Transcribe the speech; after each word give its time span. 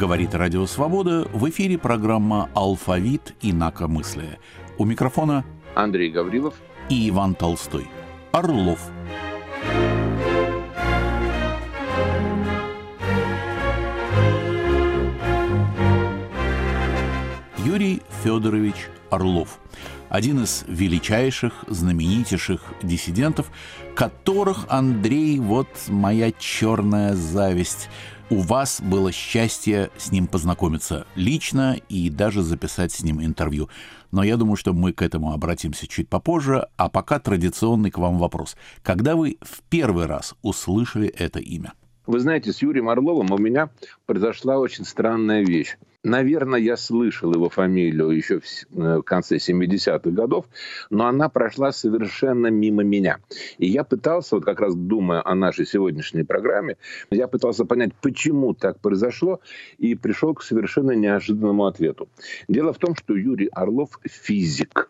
Говорит 0.00 0.34
Радио 0.34 0.64
Свобода. 0.64 1.28
В 1.30 1.50
эфире 1.50 1.76
программа 1.76 2.48
«Алфавит. 2.54 3.34
Инакомыслие». 3.42 4.38
У 4.78 4.86
микрофона 4.86 5.44
Андрей 5.74 6.10
Гаврилов 6.10 6.54
и 6.88 7.10
Иван 7.10 7.34
Толстой. 7.34 7.86
Орлов. 8.32 8.80
Юрий 17.58 18.00
Федорович 18.24 18.88
Орлов– 19.10 19.58
один 20.08 20.42
из 20.42 20.64
величайших, 20.66 21.52
знаменитейших 21.68 22.62
диссидентов, 22.82 23.50
которых, 23.94 24.64
Андрей, 24.70 25.38
вот 25.38 25.68
моя 25.88 26.32
черная 26.32 27.14
зависть– 27.14 27.90
у 28.30 28.36
вас 28.36 28.80
было 28.80 29.10
счастье 29.10 29.90
с 29.98 30.12
ним 30.12 30.28
познакомиться 30.28 31.04
лично 31.16 31.76
и 31.88 32.08
даже 32.08 32.42
записать 32.42 32.92
с 32.92 33.02
ним 33.02 33.22
интервью. 33.22 33.68
Но 34.12 34.22
я 34.22 34.36
думаю, 34.36 34.56
что 34.56 34.72
мы 34.72 34.92
к 34.92 35.02
этому 35.02 35.32
обратимся 35.32 35.88
чуть 35.88 36.08
попозже, 36.08 36.68
а 36.76 36.88
пока 36.88 37.18
традиционный 37.18 37.90
к 37.90 37.98
вам 37.98 38.18
вопрос. 38.18 38.56
Когда 38.82 39.16
вы 39.16 39.36
в 39.40 39.62
первый 39.68 40.06
раз 40.06 40.36
услышали 40.42 41.08
это 41.08 41.40
имя? 41.40 41.72
Вы 42.06 42.20
знаете, 42.20 42.52
с 42.52 42.62
Юрием 42.62 42.88
Орловым 42.88 43.32
у 43.32 43.38
меня 43.38 43.70
произошла 44.06 44.58
очень 44.58 44.84
странная 44.84 45.44
вещь. 45.44 45.76
Наверное, 46.02 46.58
я 46.58 46.78
слышал 46.78 47.34
его 47.34 47.50
фамилию 47.50 48.08
еще 48.08 48.36
э, 48.36 48.40
в 48.70 49.02
конце 49.02 49.36
70-х 49.36 50.10
годов, 50.10 50.46
но 50.88 51.06
она 51.06 51.28
прошла 51.28 51.72
совершенно 51.72 52.46
мимо 52.46 52.82
меня. 52.82 53.18
И 53.58 53.66
я 53.66 53.84
пытался, 53.84 54.36
вот 54.36 54.44
как 54.46 54.60
раз 54.60 54.74
думая 54.74 55.20
о 55.22 55.34
нашей 55.34 55.66
сегодняшней 55.66 56.22
программе, 56.22 56.78
я 57.10 57.28
пытался 57.28 57.66
понять, 57.66 57.90
почему 58.00 58.54
так 58.54 58.80
произошло, 58.80 59.40
и 59.76 59.94
пришел 59.94 60.32
к 60.32 60.42
совершенно 60.42 60.92
неожиданному 60.92 61.66
ответу. 61.66 62.08
Дело 62.48 62.72
в 62.72 62.78
том, 62.78 62.96
что 62.96 63.14
Юрий 63.14 63.48
Орлов 63.52 64.00
физик. 64.04 64.88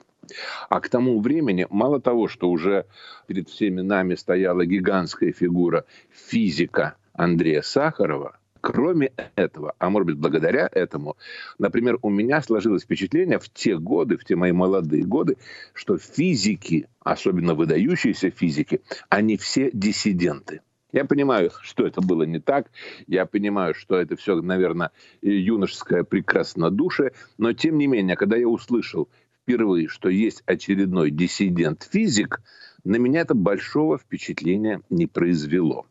А 0.68 0.80
к 0.80 0.88
тому 0.88 1.20
времени 1.20 1.66
мало 1.70 2.00
того, 2.00 2.28
что 2.28 2.48
уже 2.48 2.86
перед 3.26 3.48
всеми 3.48 3.80
нами 3.80 4.14
стояла 4.14 4.64
гигантская 4.64 5.32
фигура 5.32 5.86
физика 6.12 6.94
Андрея 7.14 7.62
Сахарова, 7.62 8.36
Кроме 8.60 9.12
этого, 9.36 9.74
а 9.78 9.90
может 9.90 10.06
быть 10.06 10.18
благодаря 10.18 10.68
этому, 10.70 11.16
например, 11.58 11.98
у 12.02 12.10
меня 12.10 12.42
сложилось 12.42 12.82
впечатление 12.82 13.38
в 13.38 13.48
те 13.48 13.78
годы, 13.78 14.18
в 14.18 14.24
те 14.24 14.36
мои 14.36 14.52
молодые 14.52 15.04
годы, 15.04 15.38
что 15.72 15.96
физики, 15.96 16.86
особенно 17.00 17.54
выдающиеся 17.54 18.30
физики, 18.30 18.82
они 19.08 19.36
все 19.38 19.70
диссиденты. 19.72 20.60
Я 20.92 21.04
понимаю, 21.04 21.50
что 21.62 21.86
это 21.86 22.00
было 22.00 22.24
не 22.24 22.40
так. 22.40 22.70
Я 23.06 23.24
понимаю, 23.24 23.74
что 23.74 23.96
это 23.96 24.16
все, 24.16 24.40
наверное, 24.42 24.90
юношеское 25.22 26.02
прекраснодушие. 26.02 27.12
Но, 27.38 27.52
тем 27.52 27.78
не 27.78 27.86
менее, 27.86 28.16
когда 28.16 28.36
я 28.36 28.48
услышал 28.48 29.08
впервые, 29.42 29.88
что 29.88 30.08
есть 30.08 30.42
очередной 30.46 31.10
диссидент-физик, 31.12 32.42
на 32.82 32.96
меня 32.96 33.20
это 33.20 33.34
большого 33.34 33.98
впечатления 33.98 34.80
не 34.90 35.06
произвело. 35.06 35.86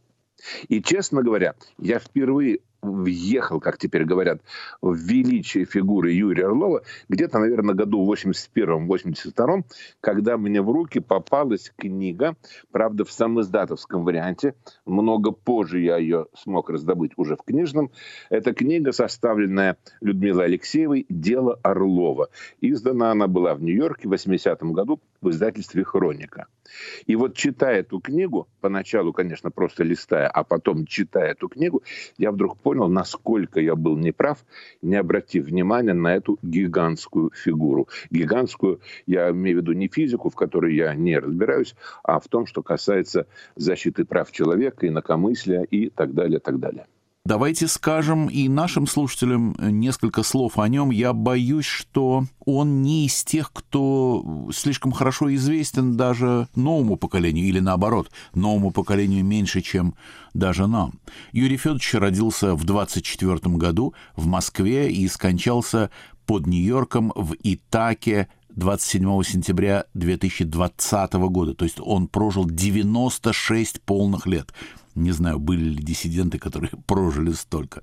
И, 0.67 0.81
честно 0.81 1.23
говоря, 1.23 1.55
я 1.77 1.99
впервые 1.99 2.59
въехал, 2.81 3.59
как 3.59 3.77
теперь 3.77 4.05
говорят, 4.05 4.41
в 4.81 4.95
величие 4.95 5.65
фигуры 5.65 6.11
Юрия 6.11 6.45
Орлова 6.45 6.83
где-то, 7.09 7.39
наверное, 7.39 7.75
году 7.75 8.05
в 8.05 8.13
81-82, 8.13 9.63
когда 10.01 10.37
мне 10.37 10.61
в 10.61 10.69
руки 10.71 10.99
попалась 10.99 11.71
книга, 11.77 12.35
правда, 12.71 13.05
в 13.05 13.11
самоиздатовском 13.11 14.03
варианте, 14.03 14.55
много 14.85 15.31
позже 15.31 15.81
я 15.81 15.97
ее 15.97 16.27
смог 16.33 16.69
раздобыть 16.69 17.11
уже 17.17 17.35
в 17.35 17.43
книжном. 17.43 17.91
Это 18.29 18.53
книга, 18.53 18.91
составленная 18.91 19.77
Людмилой 20.01 20.45
Алексеевой 20.45 21.05
«Дело 21.09 21.59
Орлова». 21.63 22.29
Издана 22.61 23.11
она 23.11 23.27
была 23.27 23.55
в 23.55 23.61
Нью-Йорке 23.61 24.07
в 24.07 24.13
80-м 24.13 24.73
году 24.73 25.01
в 25.21 25.29
издательстве 25.29 25.83
«Хроника». 25.83 26.47
И 27.07 27.15
вот 27.15 27.35
читая 27.35 27.79
эту 27.79 27.99
книгу, 27.99 28.47
поначалу, 28.61 29.11
конечно, 29.13 29.51
просто 29.51 29.83
листая, 29.83 30.27
а 30.27 30.43
потом 30.43 30.85
читая 30.85 31.31
эту 31.31 31.49
книгу, 31.49 31.83
я 32.17 32.31
вдруг 32.31 32.57
понял, 32.57 32.87
насколько 32.87 33.59
я 33.59 33.75
был 33.75 33.97
неправ, 33.97 34.45
не 34.81 34.95
обратив 34.95 35.45
внимания 35.45 35.93
на 35.93 36.15
эту 36.15 36.37
гигантскую 36.41 37.31
фигуру. 37.31 37.87
Гигантскую, 38.11 38.81
я 39.07 39.31
имею 39.31 39.57
в 39.57 39.61
виду 39.61 39.73
не 39.73 39.87
физику, 39.87 40.29
в 40.29 40.35
которой 40.35 40.75
я 40.75 40.93
не 40.93 41.17
разбираюсь, 41.17 41.75
а 42.03 42.19
в 42.19 42.27
том, 42.27 42.45
что 42.45 42.61
касается 42.61 43.27
защиты 43.55 44.05
прав 44.05 44.31
человека, 44.31 44.87
инакомыслия 44.87 45.63
и 45.63 45.89
так 45.89 46.13
далее, 46.13 46.39
так 46.39 46.59
далее. 46.59 46.85
Давайте 47.29 47.67
скажем 47.67 48.25
и 48.25 48.49
нашим 48.49 48.87
слушателям 48.87 49.55
несколько 49.59 50.23
слов 50.23 50.57
о 50.57 50.67
нем. 50.67 50.89
Я 50.89 51.13
боюсь, 51.13 51.67
что 51.67 52.23
он 52.43 52.81
не 52.81 53.05
из 53.05 53.23
тех, 53.23 53.53
кто 53.53 54.49
слишком 54.51 54.91
хорошо 54.91 55.31
известен 55.35 55.95
даже 55.95 56.47
новому 56.55 56.95
поколению, 56.95 57.45
или 57.45 57.59
наоборот, 57.59 58.09
новому 58.33 58.71
поколению 58.71 59.23
меньше, 59.23 59.61
чем 59.61 59.93
даже 60.33 60.65
нам. 60.65 60.93
Юрий 61.31 61.57
Федорович 61.57 61.93
родился 61.93 62.55
в 62.55 62.63
24 62.63 63.37
году 63.57 63.93
в 64.15 64.25
Москве 64.25 64.91
и 64.91 65.07
скончался 65.07 65.91
под 66.25 66.47
Нью-Йорком 66.47 67.13
в 67.15 67.35
Итаке 67.43 68.27
27 68.55 69.21
сентября 69.21 69.85
2020 69.93 71.13
года. 71.13 71.53
То 71.53 71.63
есть 71.65 71.77
он 71.79 72.07
прожил 72.07 72.45
96 72.45 73.81
полных 73.83 74.25
лет. 74.25 74.51
Не 74.95 75.11
знаю, 75.11 75.39
были 75.39 75.63
ли 75.63 75.83
диссиденты, 75.83 76.39
которые 76.39 76.71
прожили 76.85 77.31
столько. 77.31 77.81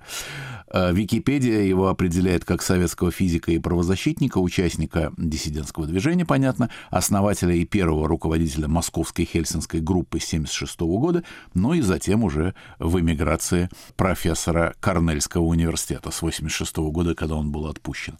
Э, 0.71 0.93
Википедия 0.93 1.61
его 1.61 1.87
определяет 1.87 2.45
как 2.45 2.61
советского 2.61 3.11
физика 3.11 3.51
и 3.51 3.59
правозащитника, 3.59 4.37
участника 4.37 5.11
диссидентского 5.17 5.87
движения, 5.87 6.25
понятно, 6.25 6.69
основателя 6.89 7.55
и 7.55 7.65
первого 7.65 8.07
руководителя 8.07 8.67
московской 8.67 9.25
хельсинской 9.25 9.79
группы 9.79 10.17
1976 10.17 10.79
года, 10.81 11.23
но 11.53 11.73
и 11.73 11.81
затем 11.81 12.23
уже 12.23 12.53
в 12.79 12.99
эмиграции 12.99 13.69
профессора 13.95 14.75
Корнельского 14.79 15.43
университета 15.43 16.11
с 16.11 16.17
1986 16.17 16.77
года, 16.91 17.15
когда 17.15 17.35
он 17.35 17.51
был 17.51 17.67
отпущен. 17.67 18.17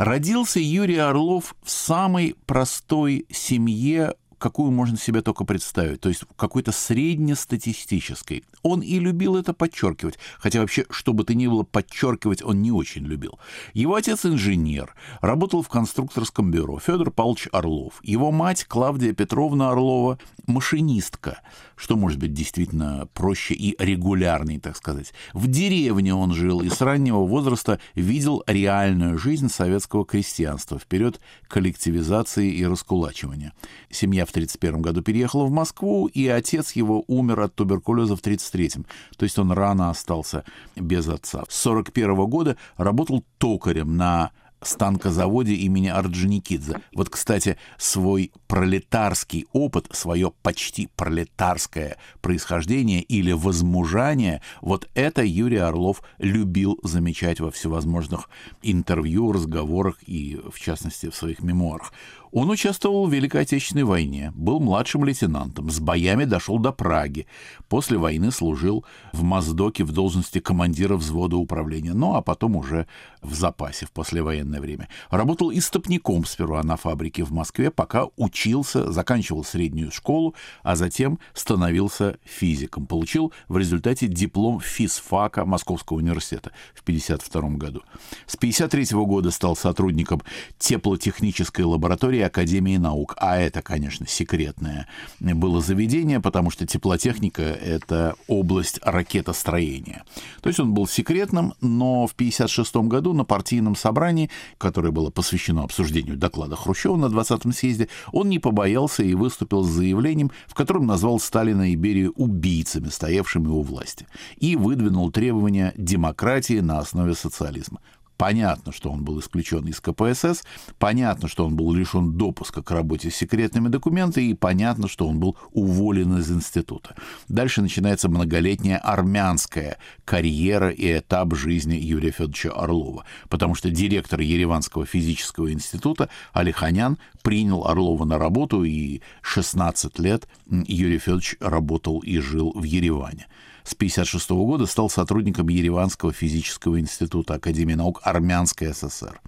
Родился 0.00 0.60
Юрий 0.60 0.96
Орлов 0.96 1.54
в 1.62 1.70
самой 1.70 2.34
простой 2.46 3.26
семье 3.30 4.14
какую 4.40 4.72
можно 4.72 4.96
себе 4.96 5.22
только 5.22 5.44
представить, 5.44 6.00
то 6.00 6.08
есть 6.08 6.24
какой-то 6.36 6.72
среднестатистической. 6.72 8.42
Он 8.62 8.80
и 8.80 8.98
любил 8.98 9.36
это 9.36 9.52
подчеркивать, 9.52 10.18
хотя 10.38 10.60
вообще, 10.60 10.86
что 10.90 11.12
бы 11.12 11.24
то 11.24 11.34
ни 11.34 11.46
было, 11.46 11.62
подчеркивать 11.62 12.42
он 12.42 12.62
не 12.62 12.72
очень 12.72 13.04
любил. 13.04 13.38
Его 13.74 13.94
отец 13.94 14.26
инженер, 14.26 14.94
работал 15.20 15.62
в 15.62 15.68
конструкторском 15.68 16.50
бюро, 16.50 16.78
Федор 16.78 17.10
Павлович 17.10 17.48
Орлов. 17.52 18.00
Его 18.02 18.32
мать 18.32 18.64
Клавдия 18.64 19.12
Петровна 19.12 19.70
Орлова, 19.70 20.18
машинистка, 20.46 21.40
что 21.76 21.96
может 21.96 22.18
быть 22.18 22.32
действительно 22.32 23.08
проще 23.14 23.54
и 23.54 23.76
регулярней, 23.78 24.58
так 24.58 24.76
сказать. 24.76 25.12
В 25.32 25.46
деревне 25.46 26.14
он 26.14 26.32
жил 26.32 26.60
и 26.60 26.68
с 26.70 26.80
раннего 26.80 27.24
возраста 27.24 27.78
видел 27.94 28.42
реальную 28.46 29.18
жизнь 29.18 29.48
советского 29.50 30.04
крестьянства 30.04 30.78
вперед 30.78 31.20
коллективизации 31.48 32.50
и 32.52 32.64
раскулачивания. 32.66 33.52
Семья 33.90 34.26
в 34.30 34.32
1931 34.32 34.82
году 34.82 35.02
переехала 35.02 35.44
в 35.44 35.50
Москву, 35.50 36.06
и 36.06 36.26
отец 36.28 36.72
его 36.72 37.04
умер 37.08 37.40
от 37.40 37.54
туберкулеза 37.54 38.16
в 38.16 38.20
1933. 38.20 38.84
То 39.16 39.24
есть 39.24 39.38
он 39.38 39.52
рано 39.52 39.90
остался 39.90 40.44
без 40.76 41.08
отца. 41.08 41.44
С 41.48 41.66
1941 41.66 42.26
года 42.26 42.56
работал 42.76 43.24
токарем 43.38 43.96
на 43.96 44.30
станкозаводе 44.62 45.54
имени 45.54 45.88
Орджоникидзе. 45.88 46.80
Вот, 46.94 47.08
кстати, 47.08 47.56
свой 47.78 48.32
пролетарский 48.46 49.46
опыт, 49.52 49.88
свое 49.92 50.32
почти 50.42 50.88
пролетарское 50.96 51.96
происхождение 52.20 53.02
или 53.02 53.32
возмужание, 53.32 54.42
вот 54.60 54.88
это 54.94 55.22
Юрий 55.24 55.58
Орлов 55.58 56.02
любил 56.18 56.78
замечать 56.82 57.40
во 57.40 57.50
всевозможных 57.50 58.28
интервью, 58.62 59.32
разговорах 59.32 59.98
и, 60.06 60.38
в 60.52 60.60
частности, 60.60 61.08
в 61.08 61.14
своих 61.14 61.42
мемуарах. 61.42 61.92
Он 62.32 62.50
участвовал 62.50 63.06
в 63.06 63.12
Великой 63.12 63.42
Отечественной 63.42 63.84
войне, 63.84 64.32
был 64.34 64.60
младшим 64.60 65.04
лейтенантом, 65.04 65.70
с 65.70 65.80
боями 65.80 66.24
дошел 66.24 66.58
до 66.58 66.72
Праги. 66.72 67.26
После 67.68 67.98
войны 67.98 68.30
служил 68.30 68.84
в 69.12 69.22
Моздоке 69.22 69.84
в 69.84 69.92
должности 69.92 70.38
командира 70.38 70.96
взвода 70.96 71.36
управления, 71.36 71.92
ну 71.92 72.14
а 72.14 72.22
потом 72.22 72.56
уже 72.56 72.86
в 73.22 73.34
запасе, 73.34 73.86
в 73.86 73.92
послевоенной 73.92 74.30
военное 74.30 74.60
время. 74.60 74.88
Работал 75.10 75.50
истопником 75.52 76.24
сперва 76.24 76.62
на 76.62 76.76
фабрике 76.76 77.24
в 77.24 77.32
Москве, 77.32 77.70
пока 77.70 78.06
учился, 78.16 78.90
заканчивал 78.92 79.44
среднюю 79.44 79.90
школу, 79.90 80.34
а 80.62 80.76
затем 80.76 81.18
становился 81.34 82.18
физиком. 82.24 82.86
Получил 82.86 83.32
в 83.48 83.58
результате 83.58 84.06
диплом 84.06 84.60
физфака 84.60 85.44
Московского 85.44 85.98
университета 85.98 86.52
в 86.74 86.82
1952 86.82 87.58
году. 87.58 87.82
С 88.26 88.36
1953 88.36 88.98
года 88.98 89.30
стал 89.30 89.56
сотрудником 89.56 90.22
теплотехнической 90.58 91.64
лаборатории 91.64 92.19
Академии 92.20 92.76
наук. 92.76 93.14
А 93.18 93.36
это, 93.36 93.62
конечно, 93.62 94.06
секретное 94.06 94.86
было 95.20 95.60
заведение, 95.60 96.20
потому 96.20 96.50
что 96.50 96.66
теплотехника— 96.66 97.42
это 97.42 98.14
область 98.26 98.78
ракетостроения. 98.82 100.04
То 100.40 100.48
есть 100.48 100.60
он 100.60 100.74
был 100.74 100.86
секретным, 100.86 101.54
но 101.60 102.06
в 102.06 102.12
1956 102.12 102.88
году 102.88 103.12
на 103.12 103.24
партийном 103.24 103.76
собрании, 103.76 104.30
которое 104.58 104.90
было 104.90 105.10
посвящено 105.10 105.64
обсуждению 105.64 106.16
доклада 106.16 106.56
Хрущева 106.56 106.96
на 106.96 107.06
20-м 107.06 107.52
съезде, 107.52 107.88
он 108.12 108.28
не 108.28 108.38
побоялся 108.38 109.02
и 109.02 109.14
выступил 109.14 109.64
с 109.64 109.70
заявлением, 109.70 110.30
в 110.46 110.54
котором 110.54 110.86
назвал 110.86 111.18
Сталина 111.20 111.70
и 111.70 111.76
Берию 111.76 112.12
убийцами, 112.16 112.88
стоявшими 112.88 113.48
у 113.48 113.62
власти, 113.62 114.06
и 114.38 114.56
выдвинул 114.56 115.10
требования 115.10 115.72
демократии 115.76 116.60
на 116.60 116.78
основе 116.78 117.14
социализма. 117.14 117.80
Понятно, 118.20 118.70
что 118.70 118.90
он 118.90 119.02
был 119.02 119.18
исключен 119.18 119.66
из 119.66 119.80
КПСС, 119.80 120.44
понятно, 120.78 121.26
что 121.26 121.46
он 121.46 121.56
был 121.56 121.72
лишен 121.72 122.18
допуска 122.18 122.62
к 122.62 122.70
работе 122.70 123.10
с 123.10 123.16
секретными 123.16 123.68
документами, 123.68 124.24
и 124.24 124.34
понятно, 124.34 124.88
что 124.88 125.08
он 125.08 125.18
был 125.18 125.38
уволен 125.52 126.18
из 126.18 126.30
института. 126.30 126.94
Дальше 127.28 127.62
начинается 127.62 128.10
многолетняя 128.10 128.76
армянская 128.76 129.78
карьера 130.04 130.68
и 130.68 130.98
этап 130.98 131.34
жизни 131.34 131.76
Юрия 131.76 132.10
Федоровича 132.10 132.50
Орлова, 132.50 133.06
потому 133.30 133.54
что 133.54 133.70
директор 133.70 134.20
Ереванского 134.20 134.84
физического 134.84 135.50
института 135.50 136.10
Алиханян 136.34 136.98
принял 137.22 137.66
Орлова 137.66 138.04
на 138.04 138.18
работу, 138.18 138.64
и 138.64 139.00
16 139.22 139.98
лет 139.98 140.28
Юрий 140.50 140.98
Федорович 140.98 141.36
работал 141.40 142.00
и 142.00 142.18
жил 142.18 142.52
в 142.54 142.64
Ереване 142.64 143.28
с 143.64 143.72
1956 143.74 144.30
года 144.30 144.66
стал 144.66 144.90
сотрудником 144.90 145.48
Ереванского 145.48 146.12
физического 146.12 146.80
института 146.80 147.34
Академии 147.34 147.74
наук 147.74 148.00
Армянской 148.02 148.72
ССР. 148.74 149.20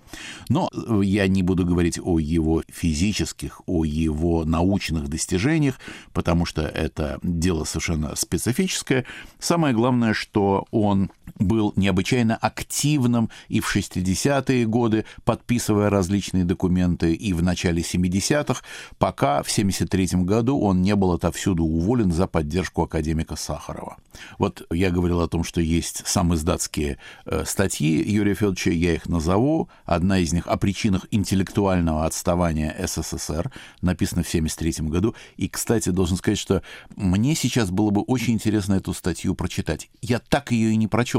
Но 0.48 0.70
э, 0.72 1.00
я 1.04 1.28
не 1.28 1.42
буду 1.42 1.64
говорить 1.64 1.98
о 2.02 2.18
его 2.18 2.62
физических, 2.68 3.60
о 3.66 3.84
его 3.84 4.44
научных 4.44 5.08
достижениях, 5.08 5.78
потому 6.12 6.44
что 6.44 6.62
это 6.62 7.18
дело 7.22 7.64
совершенно 7.64 8.14
специфическое. 8.16 9.04
Самое 9.38 9.74
главное, 9.74 10.14
что 10.14 10.66
он 10.70 11.10
был 11.38 11.72
необычайно 11.76 12.36
активным 12.36 13.30
и 13.48 13.60
в 13.60 13.74
60-е 13.74 14.66
годы, 14.66 15.04
подписывая 15.24 15.90
различные 15.90 16.44
документы, 16.44 17.14
и 17.14 17.32
в 17.32 17.42
начале 17.42 17.82
70-х, 17.82 18.62
пока 18.98 19.42
в 19.42 19.50
73 19.50 20.08
году 20.24 20.58
он 20.58 20.82
не 20.82 20.94
был 20.94 21.12
отовсюду 21.12 21.64
уволен 21.64 22.12
за 22.12 22.26
поддержку 22.26 22.82
академика 22.82 23.36
Сахарова. 23.36 23.96
Вот 24.38 24.66
я 24.70 24.90
говорил 24.90 25.20
о 25.20 25.28
том, 25.28 25.44
что 25.44 25.60
есть 25.60 26.06
самоиздатские 26.06 26.98
э, 27.26 27.44
статьи 27.46 28.02
Юрия 28.02 28.34
Федоровича, 28.34 28.70
я 28.70 28.94
их 28.94 29.08
назову. 29.08 29.68
Одна 29.84 30.18
из 30.18 30.32
них 30.32 30.46
о 30.46 30.56
причинах 30.56 31.06
интеллектуального 31.10 32.06
отставания 32.06 32.74
СССР, 32.86 33.50
написана 33.80 34.22
в 34.22 34.28
73 34.28 34.88
году. 34.88 35.14
И, 35.36 35.48
кстати, 35.48 35.90
должен 35.90 36.16
сказать, 36.16 36.38
что 36.38 36.62
мне 36.96 37.34
сейчас 37.34 37.70
было 37.70 37.90
бы 37.90 38.02
очень 38.02 38.34
интересно 38.34 38.74
эту 38.74 38.92
статью 38.92 39.34
прочитать. 39.34 39.90
Я 40.00 40.18
так 40.18 40.52
ее 40.52 40.72
и 40.72 40.76
не 40.76 40.88
прочел 40.88 41.11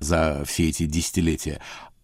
за 0.00 0.44
все 0.46 0.68
эти 0.68 0.86
десятилетия. 0.86 1.60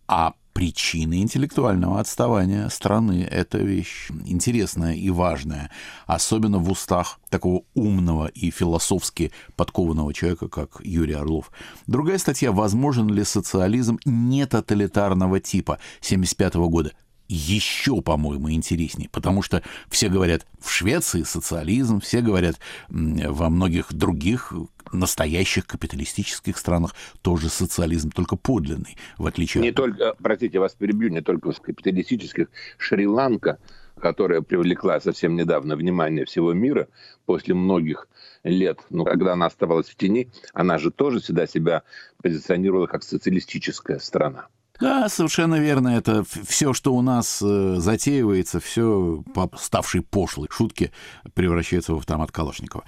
А 0.07 0.35
причины 0.55 1.21
интеллектуального 1.21 2.01
отставания 2.01 2.69
страны. 2.69 3.27
Это 3.31 3.59
вещь 3.59 4.09
интересная 4.25 4.95
и 4.95 5.11
важная, 5.11 5.71
особенно 6.07 6.59
в 6.59 6.71
устах 6.71 7.19
такого 7.29 7.65
умного 7.75 8.29
и 8.29 8.51
философски 8.51 9.33
подкованного 9.57 10.15
человека, 10.15 10.49
как 10.49 10.81
Юрий 10.83 11.15
Орлов. 11.15 11.51
Другая 11.87 12.19
статья 12.19 12.53
«Возможен 12.53 13.09
ли 13.09 13.25
социализм 13.25 13.99
не 14.05 14.47
тоталитарного 14.47 15.41
типа» 15.41 15.75
1975 15.75 16.55
года 16.55 16.93
еще, 17.29 18.03
по-моему, 18.03 18.51
интереснее, 18.51 19.09
потому 19.11 19.43
что 19.43 19.63
все 19.89 20.09
говорят 20.09 20.47
в 20.61 20.71
Швеции 20.71 21.23
социализм, 21.23 22.01
все 22.01 22.21
говорят 22.21 22.59
во 22.89 23.49
многих 23.49 23.93
других 23.93 24.53
настоящих 24.93 25.67
капиталистических 25.67 26.57
странах 26.57 26.95
тоже 27.23 27.49
социализм, 27.49 28.11
только 28.11 28.37
подлинный, 28.37 28.97
в 29.19 29.27
отличие 29.27 29.63
не 29.63 29.71
от... 29.71 29.77
только, 29.77 30.15
простите, 30.23 30.59
вас 30.59 30.75
перебью, 30.75 31.11
не 31.11 31.21
только 31.21 31.53
в 31.53 31.61
капиталистических. 31.61 32.49
Шри-Ланка, 32.79 33.59
которая 33.99 34.41
привлекла 34.41 35.01
совсем 35.01 35.37
недавно 35.37 35.77
внимание 35.77 36.25
всего 36.25 36.53
мира 36.53 36.89
после 37.27 37.55
многих 37.55 38.09
лет, 38.45 38.81
ну, 38.91 39.05
когда 39.05 39.33
она 39.33 39.47
оставалась 39.47 39.89
в 39.89 39.97
тени, 39.97 40.31
она 40.53 40.79
же 40.79 40.91
тоже 40.91 41.21
всегда 41.21 41.47
себя 41.47 41.83
позиционировала 42.23 42.87
как 42.87 43.03
социалистическая 43.03 43.99
страна. 43.99 44.49
Да, 44.81 45.09
совершенно 45.09 45.61
верно. 45.61 45.89
Это 45.89 46.25
все, 46.25 46.73
что 46.73 46.95
у 46.95 47.01
нас 47.01 47.41
э, 47.43 47.77
затеивается, 47.79 48.59
все 48.59 49.23
по 49.33 49.49
ставшей 49.57 50.03
пошлой 50.03 50.49
шутки 50.51 50.91
превращается 51.35 51.95
в 51.95 51.99
автомат 51.99 52.33
Калашникова. 52.33 52.83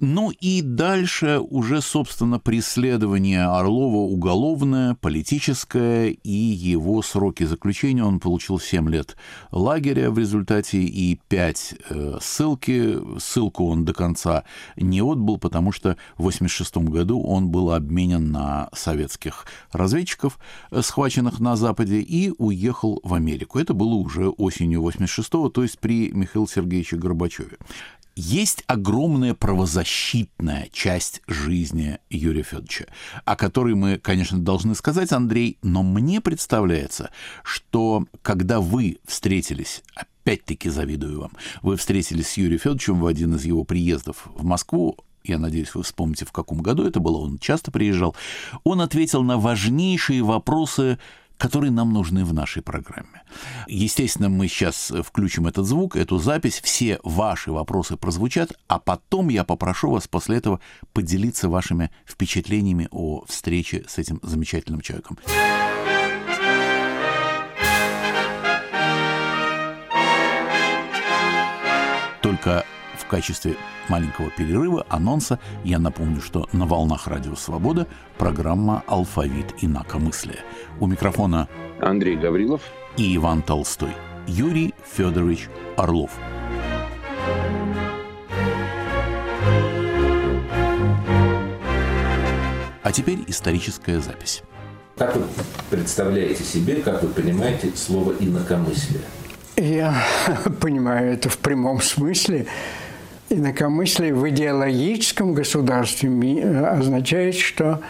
Ну 0.00 0.30
и 0.30 0.62
дальше 0.62 1.38
уже, 1.38 1.80
собственно, 1.80 2.40
преследование 2.40 3.44
Орлова 3.44 3.98
уголовное, 3.98 4.94
политическое 4.94 6.08
и 6.08 6.30
его 6.30 7.02
сроки 7.02 7.44
заключения. 7.44 8.02
Он 8.02 8.18
получил 8.18 8.58
7 8.58 8.90
лет 8.90 9.16
лагеря 9.52 10.10
в 10.10 10.18
результате 10.18 10.78
и 10.78 11.20
5 11.28 11.74
э, 11.90 12.18
ссылки. 12.20 12.98
Ссылку 13.20 13.68
он 13.68 13.84
до 13.84 13.94
конца 13.94 14.42
не 14.76 15.00
отбыл, 15.00 15.38
потому 15.38 15.70
что 15.70 15.90
в 16.16 16.26
1986 16.26 16.78
году 16.78 17.22
он 17.22 17.50
был 17.50 17.70
обменен 17.70 18.32
на 18.32 18.68
советских 18.72 19.46
разведчиков, 19.70 20.40
э, 20.72 20.82
военных 21.28 21.40
на 21.40 21.56
Западе 21.56 22.00
и 22.00 22.32
уехал 22.38 23.00
в 23.02 23.14
Америку. 23.14 23.58
Это 23.58 23.74
было 23.74 23.94
уже 23.94 24.28
осенью 24.28 24.82
86-го, 24.82 25.48
то 25.48 25.62
есть 25.62 25.78
при 25.78 26.10
Михаиле 26.10 26.48
Сергеевиче 26.48 26.96
Горбачеве. 26.96 27.58
Есть 28.16 28.64
огромная 28.66 29.34
правозащитная 29.34 30.68
часть 30.72 31.22
жизни 31.28 31.98
Юрия 32.10 32.42
Федоровича, 32.42 32.86
о 33.24 33.36
которой 33.36 33.74
мы, 33.76 33.98
конечно, 33.98 34.40
должны 34.40 34.74
сказать, 34.74 35.12
Андрей, 35.12 35.56
но 35.62 35.84
мне 35.84 36.20
представляется, 36.20 37.10
что 37.44 38.06
когда 38.22 38.60
вы 38.60 38.98
встретились, 39.06 39.82
опять-таки 39.94 40.68
завидую 40.68 41.20
вам, 41.20 41.32
вы 41.62 41.76
встретились 41.76 42.28
с 42.28 42.36
Юрием 42.36 42.58
Федоровичем 42.58 42.98
в 42.98 43.06
один 43.06 43.36
из 43.36 43.44
его 43.44 43.62
приездов 43.62 44.26
в 44.34 44.44
Москву, 44.44 44.96
я 45.28 45.38
надеюсь, 45.38 45.74
вы 45.74 45.82
вспомните, 45.82 46.24
в 46.24 46.32
каком 46.32 46.58
году 46.58 46.84
это 46.84 47.00
было, 47.00 47.18
он 47.18 47.38
часто 47.38 47.70
приезжал, 47.70 48.16
он 48.64 48.80
ответил 48.80 49.22
на 49.22 49.38
важнейшие 49.38 50.22
вопросы 50.22 50.98
которые 51.38 51.70
нам 51.70 51.92
нужны 51.92 52.24
в 52.24 52.34
нашей 52.34 52.62
программе. 52.62 53.22
Естественно, 53.68 54.28
мы 54.28 54.48
сейчас 54.48 54.92
включим 55.04 55.46
этот 55.46 55.66
звук, 55.66 55.96
эту 55.96 56.18
запись, 56.18 56.60
все 56.62 56.98
ваши 57.04 57.52
вопросы 57.52 57.96
прозвучат, 57.96 58.52
а 58.66 58.78
потом 58.78 59.28
я 59.28 59.44
попрошу 59.44 59.90
вас 59.90 60.08
после 60.08 60.38
этого 60.38 60.60
поделиться 60.92 61.48
вашими 61.48 61.90
впечатлениями 62.04 62.88
о 62.90 63.24
встрече 63.26 63.84
с 63.88 63.98
этим 63.98 64.18
замечательным 64.22 64.80
человеком. 64.80 65.16
Только 72.20 72.64
качестве 73.08 73.56
маленького 73.88 74.30
перерыва, 74.30 74.86
анонса, 74.88 75.40
я 75.64 75.78
напомню, 75.78 76.20
что 76.20 76.48
на 76.52 76.66
волнах 76.66 77.06
Радио 77.06 77.34
Свобода 77.34 77.86
программа 78.16 78.84
«Алфавит 78.86 79.54
инакомыслия». 79.60 80.40
У 80.78 80.86
микрофона 80.86 81.48
Андрей 81.80 82.16
Гаврилов 82.16 82.62
и 82.96 83.16
Иван 83.16 83.42
Толстой. 83.42 83.90
Юрий 84.26 84.74
Федорович 84.84 85.48
Орлов. 85.76 86.10
А 92.82 92.92
теперь 92.92 93.18
историческая 93.26 94.00
запись. 94.00 94.42
Как 94.96 95.14
вы 95.14 95.22
представляете 95.70 96.42
себе, 96.42 96.76
как 96.76 97.02
вы 97.02 97.08
понимаете 97.08 97.70
слово 97.76 98.14
«инакомыслие»? 98.18 99.02
Я 99.56 100.02
понимаю 100.60 101.12
это 101.12 101.28
в 101.28 101.38
прямом 101.38 101.80
смысле. 101.80 102.46
Инакомыслие 103.30 104.14
в 104.14 104.28
идеологическом 104.28 105.34
государстве 105.34 106.10
э, 106.10 106.64
означает, 106.64 107.34
что 107.34 107.80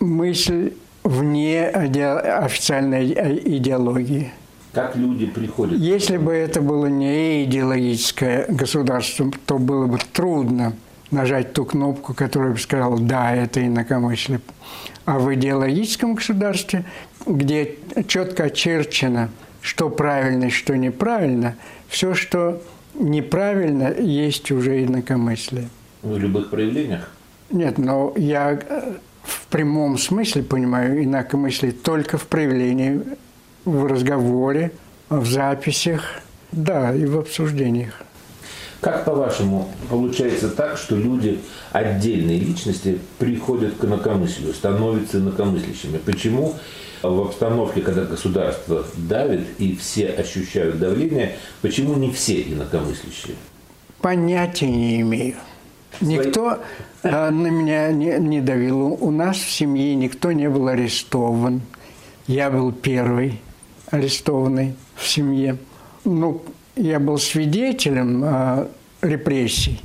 мысль 0.00 0.72
вне 1.04 1.68
официальной 1.68 3.12
э, 3.12 3.38
идеологии. 3.56 4.32
Как 4.72 4.96
люди 4.96 5.26
приходят? 5.26 5.78
Если 5.78 6.16
бы 6.16 6.32
это 6.32 6.60
было 6.60 6.86
не 6.86 7.44
идеологическое 7.44 8.46
государство, 8.48 9.30
то 9.46 9.58
было 9.58 9.86
бы 9.86 9.98
трудно 10.12 10.74
нажать 11.10 11.52
ту 11.52 11.64
кнопку, 11.64 12.14
которая 12.14 12.52
бы 12.52 12.58
сказала 12.58 12.98
«да, 12.98 13.34
это 13.34 13.64
инакомыслие». 13.66 14.40
А 15.04 15.18
в 15.18 15.32
идеологическом 15.34 16.14
государстве, 16.14 16.84
где 17.26 17.76
четко 18.06 18.44
очерчено– 18.44 19.30
что 19.66 19.90
правильно, 19.90 20.48
что 20.48 20.76
неправильно, 20.76 21.56
все, 21.88 22.14
что 22.14 22.62
неправильно, 22.98 23.92
есть 23.92 24.50
уже 24.50 24.84
инакомыслие. 24.84 25.68
В 26.02 26.16
любых 26.18 26.50
проявлениях? 26.50 27.10
Нет, 27.50 27.78
но 27.78 28.12
я 28.16 28.52
э, 28.52 28.94
в 29.22 29.46
прямом 29.48 29.98
смысле 29.98 30.42
понимаю 30.42 31.02
инакомыслие 31.02 31.72
только 31.72 32.18
в 32.18 32.26
проявлении, 32.26 33.02
в 33.64 33.86
разговоре, 33.86 34.72
в 35.08 35.26
записях, 35.26 36.20
да, 36.52 36.94
и 36.94 37.04
в 37.06 37.18
обсуждениях. 37.18 38.02
Как, 38.80 39.04
по-вашему, 39.04 39.70
получается 39.88 40.50
так, 40.50 40.76
что 40.76 40.96
люди, 40.96 41.40
отдельные 41.72 42.38
личности, 42.38 42.98
приходят 43.18 43.74
к 43.76 43.84
инакомыслию, 43.84 44.52
становятся 44.52 45.18
инакомыслящими? 45.18 45.98
Почему 45.98 46.54
в 47.02 47.20
обстановке, 47.20 47.80
когда 47.80 48.04
государство 48.04 48.84
давит 48.96 49.46
и 49.58 49.76
все 49.76 50.08
ощущают 50.08 50.78
давление, 50.78 51.36
почему 51.62 51.94
не 51.94 52.12
все 52.12 52.42
инакомыслящие? 52.42 53.36
Понятия 54.00 54.70
не 54.70 55.00
имею. 55.00 55.36
Никто 56.00 56.58
э, 57.02 57.30
на 57.30 57.46
меня 57.46 57.90
не, 57.90 58.18
не 58.18 58.40
давил. 58.40 58.98
У 59.00 59.10
нас 59.10 59.36
в 59.36 59.50
семье 59.50 59.94
никто 59.94 60.32
не 60.32 60.48
был 60.50 60.68
арестован. 60.68 61.62
Я 62.26 62.50
был 62.50 62.72
первый 62.72 63.40
арестованный 63.90 64.74
в 64.94 65.06
семье. 65.06 65.56
Ну, 66.04 66.42
я 66.76 67.00
был 67.00 67.18
свидетелем 67.18 68.22
э, 68.24 68.68
репрессий. 69.02 69.80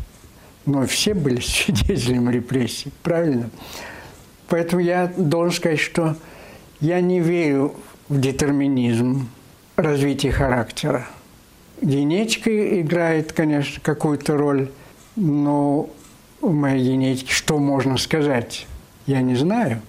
Но 0.66 0.86
все 0.86 1.14
были 1.14 1.40
свидетелем 1.42 2.30
репрессий, 2.30 2.92
правильно? 3.02 3.50
Поэтому 4.48 4.82
я 4.82 5.12
должен 5.18 5.56
сказать, 5.56 5.80
что 5.80 6.18
я 6.82 7.00
не 7.00 7.20
верю 7.20 7.76
в 8.10 8.20
детерминизм 8.20 9.30
развития 9.78 10.32
характера. 10.32 11.08
Генетика 11.82 12.82
играет, 12.82 13.32
конечно, 13.32 13.82
какую-то 13.82 14.36
роль, 14.38 14.70
но 15.16 15.90
в 16.42 16.52
моей 16.52 16.84
генетике 16.84 17.32
что 17.32 17.58
можно 17.58 17.98
сказать, 17.98 18.68
я 19.08 19.22
не 19.22 19.36
знаю. 19.36 19.82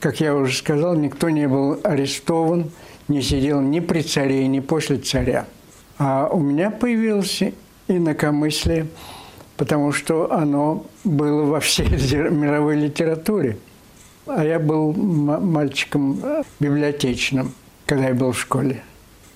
Как 0.00 0.20
я 0.20 0.34
уже 0.34 0.56
сказал, 0.56 0.94
никто 0.94 1.30
не 1.30 1.48
был 1.48 1.80
арестован, 1.82 2.70
не 3.08 3.22
сидел 3.22 3.60
ни 3.60 3.80
при 3.80 4.02
царе, 4.02 4.46
ни 4.46 4.60
после 4.60 4.98
царя. 4.98 5.46
А 5.98 6.28
у 6.28 6.40
меня 6.40 6.70
появилось 6.70 7.42
инакомыслие, 7.88 8.86
потому 9.56 9.92
что 9.92 10.32
оно 10.32 10.86
было 11.04 11.44
во 11.44 11.60
всей 11.60 11.88
мировой 12.30 12.76
литературе– 12.76 13.58
а 14.28 14.44
я 14.44 14.58
был 14.58 14.92
мальчиком 14.92 16.20
э, 16.22 16.42
библиотечным, 16.60 17.54
когда 17.86 18.08
я 18.08 18.14
был 18.14 18.32
в 18.32 18.38
школе. 18.38 18.82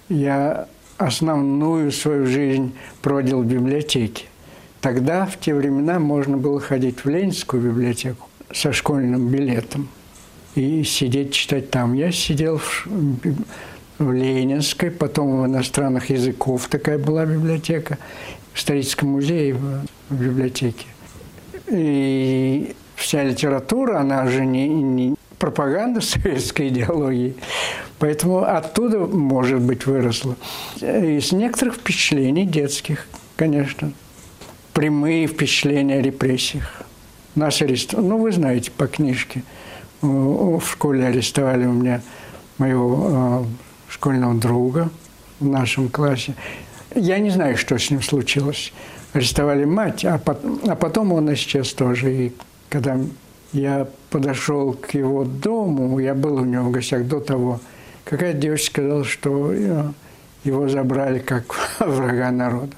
Я 0.08 0.68
основную 0.98 1.90
свою 1.92 2.26
жизнь 2.26 2.74
проводил 3.00 3.42
в 3.42 3.46
библиотеке. 3.46 4.26
Тогда, 4.82 5.24
в 5.24 5.40
те 5.40 5.54
времена, 5.54 5.98
можно 5.98 6.36
было 6.36 6.60
ходить 6.60 7.04
в 7.04 7.08
Ленинскую 7.08 7.62
библиотеку 7.62 8.28
со 8.52 8.72
школьным 8.72 9.28
билетом 9.28 9.88
и 10.54 10.84
сидеть 10.84 11.32
читать 11.32 11.70
там. 11.70 11.94
Я 11.94 12.12
сидел 12.12 12.58
в, 12.58 12.86
в 13.98 14.12
Ленинской, 14.12 14.90
потом 14.90 15.42
в 15.42 15.46
иностранных 15.46 16.10
языков 16.10 16.68
такая 16.68 16.98
была 16.98 17.24
библиотека, 17.24 17.98
в 18.52 18.58
историческом 18.58 19.10
музее 19.10 19.54
в 19.54 20.14
библиотеке. 20.14 20.86
И 21.68 22.74
вся 22.96 23.24
литература, 23.24 23.98
она 23.98 24.26
же 24.26 24.44
не, 24.44 24.68
не 24.68 25.14
пропаганда 25.38 26.00
советской 26.02 26.68
идеологии. 26.68 27.34
Поэтому 27.98 28.42
оттуда, 28.42 28.98
может 28.98 29.60
быть, 29.60 29.86
выросло. 29.86 30.36
Из 30.80 31.32
некоторых 31.32 31.76
впечатлений 31.76 32.46
детских, 32.46 33.06
конечно. 33.36 33.92
Прямые 34.72 35.26
впечатления 35.26 35.98
о 35.98 36.02
репрессиях. 36.02 36.82
Нас 37.34 37.62
арестовали. 37.62 38.06
Ну, 38.06 38.18
вы 38.18 38.32
знаете 38.32 38.70
по 38.70 38.86
книжке. 38.86 39.42
В 40.00 40.62
школе 40.64 41.06
арестовали 41.06 41.64
у 41.66 41.72
меня 41.72 42.02
моего 42.58 43.46
школьного 43.92 44.34
друга 44.34 44.90
в 45.38 45.46
нашем 45.46 45.88
классе. 45.88 46.34
Я 46.94 47.18
не 47.18 47.30
знаю, 47.30 47.56
что 47.56 47.78
с 47.78 47.90
ним 47.90 48.02
случилось. 48.02 48.72
Арестовали 49.12 49.64
мать, 49.64 50.04
а 50.06 50.16
потом, 50.16 50.60
а 50.66 50.74
потом 50.74 51.12
он 51.12 51.32
исчез 51.34 51.74
тоже. 51.74 52.14
И 52.14 52.32
когда 52.70 52.98
я 53.52 53.86
подошел 54.08 54.72
к 54.72 54.94
его 54.94 55.24
дому, 55.24 55.98
я 55.98 56.14
был 56.14 56.36
у 56.36 56.44
него 56.44 56.64
в 56.64 56.70
гостях 56.70 57.06
до 57.06 57.20
того, 57.20 57.60
какая 58.04 58.32
девочка 58.32 58.80
сказала, 58.80 59.04
что 59.04 59.52
э, 59.52 59.84
его 60.44 60.68
забрали 60.68 61.18
как 61.18 61.54
врага 61.80 62.30
народа. 62.30 62.72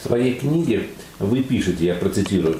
В 0.00 0.06
своей 0.06 0.34
книге 0.34 0.86
вы 1.18 1.42
пишете, 1.42 1.84
я 1.84 1.94
процитирую, 1.94 2.58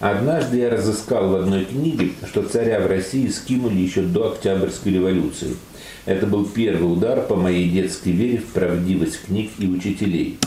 «Однажды 0.00 0.58
я 0.58 0.70
разыскал 0.70 1.28
в 1.30 1.34
одной 1.36 1.64
книге, 1.64 2.12
что 2.26 2.42
царя 2.42 2.80
в 2.80 2.86
России 2.86 3.28
скинули 3.28 3.78
еще 3.78 4.02
до 4.02 4.32
Октябрьской 4.32 4.92
революции. 4.92 5.56
Это 6.06 6.26
был 6.26 6.46
первый 6.46 6.90
удар 6.90 7.20
по 7.20 7.34
моей 7.34 7.68
детской 7.68 8.12
вере 8.12 8.38
в 8.38 8.46
правдивость 8.46 9.26
книг 9.26 9.50
и 9.58 9.66
учителей. 9.66 10.38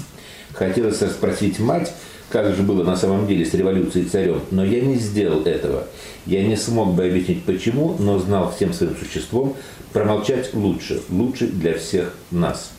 Хотелось 0.53 1.01
расспросить 1.01 1.59
мать, 1.59 1.93
как 2.29 2.55
же 2.55 2.63
было 2.63 2.83
на 2.83 2.95
самом 2.95 3.27
деле 3.27 3.45
с 3.45 3.53
революцией 3.53 4.05
царем, 4.05 4.41
но 4.51 4.63
я 4.63 4.81
не 4.81 4.95
сделал 4.95 5.43
этого. 5.43 5.85
Я 6.25 6.43
не 6.43 6.55
смог 6.55 6.95
бы 6.95 7.05
объяснить 7.05 7.43
почему, 7.43 7.95
но 7.99 8.19
знал 8.19 8.53
всем 8.55 8.73
своим 8.73 8.95
существом, 8.95 9.55
промолчать 9.93 10.53
лучше, 10.53 11.01
лучше 11.09 11.47
для 11.47 11.77
всех 11.77 12.15
нас. 12.31 12.71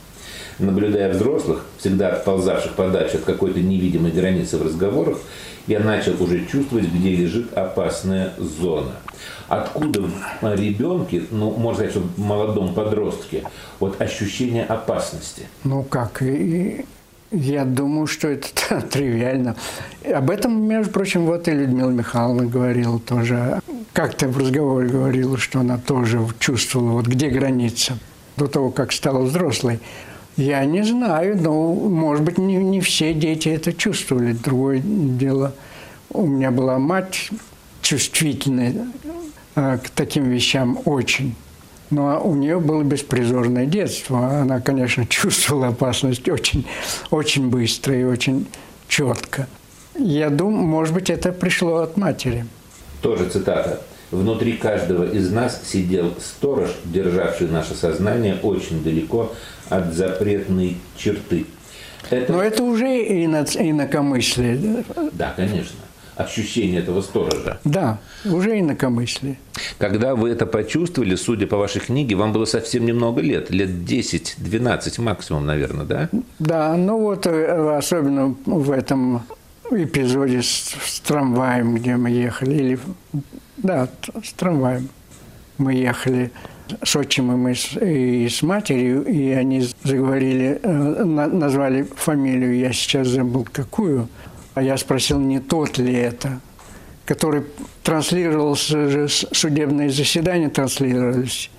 Наблюдая 0.61 1.13
взрослых, 1.13 1.65
всегда 1.79 2.09
отползавших 2.09 2.73
подальше 2.73 3.17
от 3.17 3.25
какой-то 3.25 3.61
невидимой 3.61 4.13
границы 4.13 4.59
в 4.59 4.63
разговорах, 4.63 5.19
я 5.67 5.81
начал 5.81 6.21
уже 6.23 6.45
чувствовать, 6.47 6.87
где 6.87 7.17
лежит 7.17 7.53
опасная 7.55 8.33
зона. 8.39 8.93
Откуда 9.49 10.03
в 10.03 10.55
ребенке, 10.55 11.25
ну, 11.31 11.51
можно 11.51 11.89
сказать, 11.89 11.97
в 11.97 12.21
молодом 12.21 12.75
подростке, 12.75 13.45
вот 13.79 14.01
ощущение 14.01 14.65
опасности? 14.65 15.43
Ну 15.65 15.83
как, 15.83 16.23
я 17.31 17.65
думаю, 17.65 18.07
что 18.07 18.29
это 18.29 18.81
тривиально. 18.91 19.57
Об 20.05 20.31
этом, 20.31 20.63
между 20.63 20.93
прочим, 20.93 21.27
вот 21.27 21.49
и 21.49 21.53
Людмила 21.53 21.91
Михайловна 21.91 22.47
говорила 22.47 22.99
тоже. 22.99 23.61
Как-то 23.93 24.29
в 24.29 24.39
разговоре 24.39 24.89
говорила, 24.89 25.39
что 25.39 25.61
она 25.61 25.79
тоже 25.79 26.21
чувствовала, 26.39 26.93
вот 26.93 27.07
где 27.07 27.29
граница 27.29 27.99
до 28.37 28.47
того, 28.47 28.71
как 28.71 28.93
стала 28.93 29.23
взрослой. 29.23 29.81
Я 30.41 30.65
не 30.65 30.83
знаю, 30.83 31.37
но, 31.37 31.75
может 31.75 32.25
быть, 32.25 32.39
не, 32.39 32.57
не 32.57 32.81
все 32.81 33.13
дети 33.13 33.51
это 33.51 33.75
чувствовали. 33.75 34.33
Другое 34.33 34.81
дело, 34.83 35.53
у 36.09 36.27
меня 36.27 36.51
была 36.51 36.79
мать 36.79 37.29
чувствительная 37.83 38.87
э, 39.55 39.79
к 39.85 39.91
таким 39.91 40.31
вещам 40.31 40.79
очень. 40.87 41.35
Но 41.91 42.23
у 42.25 42.35
нее 42.35 42.59
было 42.59 42.83
беспризорное 42.83 43.67
детство. 43.67 44.41
Она, 44.41 44.61
конечно, 44.61 45.05
чувствовала 45.11 45.69
опасность 45.69 46.27
очень, 46.27 46.67
очень 47.11 47.51
быстро 47.51 47.95
и 47.95 48.05
очень 48.05 48.47
четко. 48.89 49.47
Я 49.99 50.31
думаю, 50.31 50.65
может 50.65 50.95
быть, 50.95 51.11
это 51.11 51.33
пришло 51.33 51.77
от 51.77 51.99
матери. 51.99 52.47
Тоже 53.03 53.29
цитата. 53.29 53.83
«Внутри 54.11 54.55
каждого 54.55 55.05
из 55.05 55.31
нас 55.31 55.61
сидел 55.65 56.15
сторож, 56.19 56.71
державший 56.85 57.47
наше 57.47 57.75
сознание 57.75 58.37
очень 58.43 58.83
далеко 58.83 59.33
от 59.71 59.95
запретной 59.95 60.77
черты». 60.97 61.47
Это... 62.11 62.33
Но 62.33 62.43
это 62.43 62.63
уже 62.63 62.87
инакомыслие. 62.87 64.85
Да, 65.13 65.33
конечно 65.37 65.77
ощущение 66.21 66.81
этого 66.81 67.01
сторожа. 67.01 67.59
Да, 67.65 67.99
уже 68.25 68.59
инакомыслие. 68.59 69.39
Когда 69.79 70.15
вы 70.15 70.31
это 70.31 70.47
почувствовали, 70.47 71.15
судя 71.15 71.47
по 71.47 71.57
вашей 71.57 71.81
книге, 71.81 72.17
вам 72.17 72.33
было 72.33 72.45
совсем 72.45 72.85
немного 72.85 73.21
лет, 73.21 73.51
лет 73.51 73.71
10-12 73.71 75.01
максимум, 75.01 75.47
наверное, 75.47 75.85
да? 75.85 76.09
Да, 76.39 76.77
ну 76.77 76.99
вот 76.99 77.27
э, 77.27 77.77
особенно 77.77 78.37
в 78.45 78.71
этом 78.71 79.23
эпизоде 79.71 80.43
с, 80.43 80.75
с 80.85 81.01
трамваем, 81.01 81.77
где 81.77 81.97
мы 81.97 82.11
ехали, 82.11 82.55
или, 82.55 82.79
да, 83.57 83.89
с 84.23 84.33
трамваем 84.33 84.89
мы 85.59 85.75
ехали 85.75 86.33
с 86.83 86.97
отчимом 86.97 87.49
и 87.49 87.55
с, 87.55 87.77
и 87.77 88.29
с 88.29 88.43
матерью, 88.43 89.05
и 89.05 89.31
они 89.31 89.67
заговорили, 89.83 90.61
э, 90.63 91.05
назвали 91.05 91.87
фамилию, 91.97 92.57
я 92.57 92.73
сейчас 92.73 93.09
забыл 93.09 93.47
какую, 93.51 94.09
а 94.55 94.63
я 94.63 94.77
спросил, 94.77 95.19
не 95.19 95.41
тот 95.41 95.79
ли 95.79 95.93
это, 95.93 96.41
который 97.05 97.45
транслировался 97.83 98.89
же, 98.89 99.09
судебные 99.09 99.91
заседания 99.91 100.49
транслировались. 100.49 101.51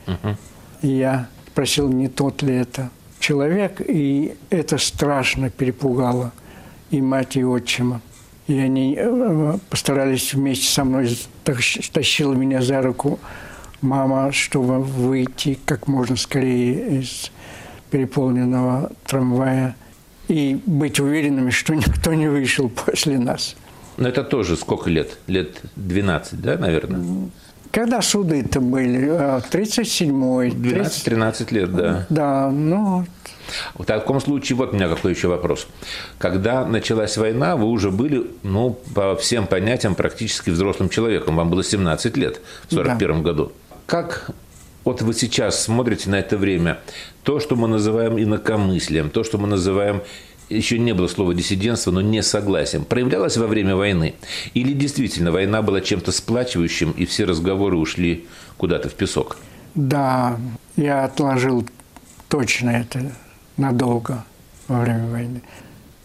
И 0.81 0.87
я 0.87 1.27
спросил, 1.47 1.89
не 1.89 2.07
тот 2.07 2.41
ли 2.41 2.55
это 2.55 2.89
человек, 3.19 3.81
и 3.85 4.35
это 4.49 4.77
страшно 4.77 5.49
перепугало 5.49 6.31
и 6.89 7.01
мать, 7.01 7.37
и 7.37 7.43
отчима. 7.43 8.01
И 8.47 8.57
они 8.57 8.97
э, 8.99 9.57
постарались 9.69 10.33
вместе 10.33 10.67
со 10.67 10.83
мной, 10.83 11.17
тащила 11.93 12.33
меня 12.33 12.61
за 12.61 12.81
руку 12.81 13.19
мама, 13.81 14.31
чтобы 14.31 14.81
выйти 14.81 15.59
как 15.65 15.87
можно 15.87 16.15
скорее 16.15 16.99
из 16.99 17.31
переполненного 17.89 18.91
трамвая 19.05 19.75
и 20.27 20.59
быть 20.65 20.99
уверенными, 20.99 21.49
что 21.49 21.75
никто 21.75 22.13
не 22.13 22.27
вышел 22.27 22.69
после 22.69 23.19
нас. 23.19 23.55
Но 23.97 24.07
это 24.07 24.23
тоже 24.23 24.55
сколько 24.55 24.89
лет? 24.89 25.17
Лет 25.27 25.61
12, 25.75 26.41
да, 26.41 26.57
наверное? 26.57 27.29
Когда 27.71 28.01
суды-то 28.01 28.59
были? 28.59 29.07
37-й. 29.07 30.49
12-13 30.49 31.53
лет, 31.53 31.73
да. 31.73 32.05
Да, 32.09 32.49
ну... 32.49 33.05
В 33.75 33.83
таком 33.83 34.21
случае, 34.21 34.55
вот 34.55 34.71
у 34.71 34.75
меня 34.75 34.87
какой 34.87 35.11
еще 35.11 35.27
вопрос. 35.27 35.67
Когда 36.17 36.65
началась 36.65 37.17
война, 37.17 37.57
вы 37.57 37.65
уже 37.65 37.91
были, 37.91 38.27
ну, 38.43 38.77
по 38.95 39.15
всем 39.17 39.45
понятиям, 39.45 39.95
практически 39.95 40.49
взрослым 40.49 40.89
человеком. 40.89 41.35
Вам 41.35 41.49
было 41.49 41.63
17 41.63 42.15
лет 42.17 42.39
в 42.69 42.73
41 42.73 43.17
да. 43.17 43.21
году. 43.21 43.51
Как 43.91 44.31
вот 44.85 45.01
вы 45.01 45.13
сейчас 45.13 45.63
смотрите 45.63 46.09
на 46.09 46.15
это 46.15 46.37
время, 46.37 46.79
то, 47.23 47.41
что 47.41 47.57
мы 47.57 47.67
называем 47.67 48.17
инакомыслием, 48.17 49.09
то, 49.09 49.25
что 49.25 49.37
мы 49.37 49.49
называем 49.49 50.01
еще 50.47 50.79
не 50.79 50.93
было 50.93 51.07
слова 51.09 51.33
диссидентство, 51.33 51.91
но 51.91 51.99
не 51.99 52.23
согласием, 52.23 52.85
проявлялось 52.85 53.35
во 53.35 53.47
время 53.47 53.75
войны? 53.75 54.13
Или 54.53 54.71
действительно 54.71 55.33
война 55.33 55.61
была 55.61 55.81
чем-то 55.81 56.13
сплачивающим, 56.13 56.91
и 56.91 57.05
все 57.05 57.25
разговоры 57.25 57.75
ушли 57.75 58.27
куда-то 58.55 58.87
в 58.87 58.93
песок? 58.93 59.35
Да, 59.75 60.39
я 60.77 61.03
отложил 61.03 61.67
точно 62.29 62.69
это 62.69 63.11
надолго 63.57 64.23
во 64.69 64.79
время 64.79 65.11
войны. 65.11 65.41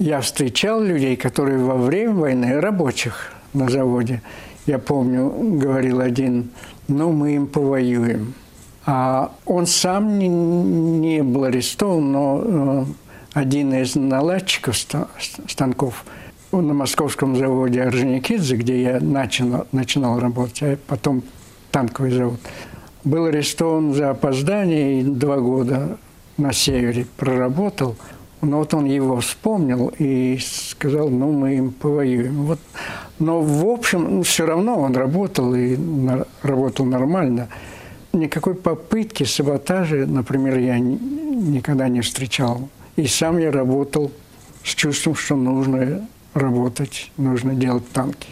Я 0.00 0.22
встречал 0.22 0.82
людей, 0.82 1.14
которые 1.14 1.58
во 1.58 1.76
время 1.76 2.14
войны, 2.14 2.60
рабочих 2.60 3.30
на 3.52 3.70
заводе, 3.70 4.22
я 4.66 4.80
помню, 4.80 5.30
говорил 5.60 6.00
один, 6.00 6.50
ну, 6.88 7.12
мы 7.12 7.34
им 7.34 7.46
повоюем. 7.46 8.34
А 8.84 9.32
он 9.44 9.66
сам 9.66 10.18
не, 10.18 10.28
не 10.28 11.22
был 11.22 11.44
арестован, 11.44 12.12
но 12.12 12.42
э, 12.44 12.84
один 13.34 13.74
из 13.74 13.96
наладчиков 13.96 14.76
станков 14.76 16.04
на 16.52 16.72
московском 16.72 17.36
заводе 17.36 17.82
Орджоникидзе, 17.82 18.56
где 18.56 18.82
я 18.82 19.00
начал, 19.00 19.66
начинал 19.72 20.20
работать, 20.20 20.62
а 20.62 20.78
потом 20.86 21.22
танковый 21.72 22.12
завод, 22.12 22.40
был 23.04 23.26
арестован 23.26 23.92
за 23.92 24.10
опоздание 24.10 25.00
и 25.00 25.04
два 25.04 25.38
года 25.38 25.98
на 26.36 26.52
севере 26.52 27.06
проработал. 27.16 27.96
Но 28.42 28.58
вот 28.58 28.74
он 28.74 28.84
его 28.84 29.20
вспомнил 29.20 29.92
и 29.98 30.38
сказал, 30.40 31.08
ну, 31.08 31.32
мы 31.32 31.56
им 31.56 31.72
повоюем. 31.72 32.44
Вот. 32.44 32.60
Но, 33.18 33.40
в 33.40 33.66
общем, 33.66 34.22
все 34.22 34.46
равно 34.46 34.78
он 34.80 34.94
работал 34.94 35.54
и 35.54 35.78
работал 36.42 36.84
нормально. 36.84 37.48
Никакой 38.12 38.54
попытки 38.54 39.24
саботажа, 39.24 40.06
например, 40.06 40.58
я 40.58 40.78
никогда 40.78 41.88
не 41.88 42.00
встречал. 42.00 42.68
И 42.96 43.06
сам 43.06 43.38
я 43.38 43.50
работал 43.50 44.10
с 44.64 44.74
чувством, 44.74 45.14
что 45.14 45.36
нужно 45.36 46.06
работать, 46.34 47.10
нужно 47.16 47.54
делать 47.54 47.88
танки. 47.90 48.28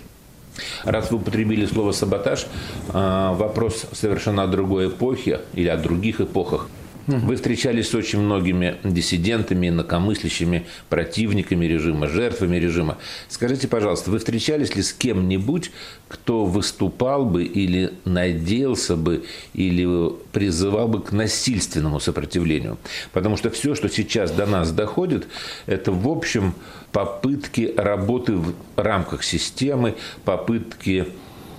Раз 0.85 1.11
вы 1.11 1.19
употребили 1.19 1.67
слово 1.67 1.93
«саботаж», 1.93 2.47
а, 2.93 3.35
вопрос 3.35 3.87
совершенно 3.93 4.45
о 4.45 4.47
другой 4.47 4.89
эпохе 4.89 5.41
или 5.53 5.69
о 5.69 5.77
других 5.77 6.21
эпохах. 6.21 6.69
Вы 7.07 7.37
встречались 7.37 7.91
с 7.91 7.95
очень 7.95 8.21
многими 8.21 8.77
диссидентами, 8.83 9.69
инакомыслящими, 9.69 10.67
противниками 10.89 11.67
режима, 11.67 12.09
жертвами 12.09 12.57
режима. 12.57 12.99
Скажите, 13.29 13.69
пожалуйста, 13.69 14.11
вы 14.11 14.19
встречались 14.19 14.75
ли 14.75 14.83
с 14.83 14.93
кем-нибудь, 14.93 15.71
кто 16.09 16.47
выступал 16.47 17.27
бы 17.27 17.45
или 17.45 17.93
надеялся 18.05 18.97
бы, 18.97 19.25
или 19.53 20.13
призывал 20.33 20.89
бы 20.89 21.03
к 21.03 21.13
насильственному 21.13 22.01
сопротивлению? 22.01 22.79
Потому 23.13 23.37
что 23.37 23.51
все, 23.51 23.75
что 23.75 23.89
сейчас 23.89 24.31
до 24.31 24.47
нас 24.47 24.73
доходит, 24.73 25.27
это, 25.67 25.93
в 25.93 26.09
общем, 26.09 26.55
попытки 26.93 27.75
работы 27.77 28.35
в 28.37 28.55
рамках 28.77 29.25
системы, 29.25 29.97
попытки 30.25 31.09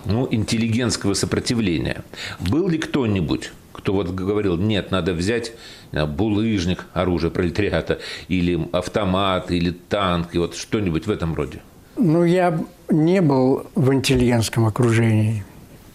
ну, 0.05 0.27
интеллигентского 0.29 1.13
сопротивления. 1.13 2.03
Был 2.39 2.67
ли 2.67 2.77
кто-нибудь, 2.77 3.51
кто 3.85 3.93
вот 3.93 4.09
говорил, 4.09 4.57
нет, 4.57 4.89
надо 4.89 5.13
взять 5.13 5.53
булыжник, 5.91 6.87
оружие 6.93 7.29
пролетариата, 7.29 7.99
или 8.29 8.67
автомат, 8.71 9.51
или 9.51 9.69
танк, 9.69 10.33
и 10.33 10.39
вот 10.39 10.55
что-нибудь 10.55 11.05
в 11.05 11.11
этом 11.11 11.35
роде? 11.35 11.61
Ну, 11.95 12.23
я 12.23 12.59
не 12.89 13.21
был 13.21 13.67
в 13.75 13.93
интеллигентском 13.93 14.65
окружении. 14.65 15.45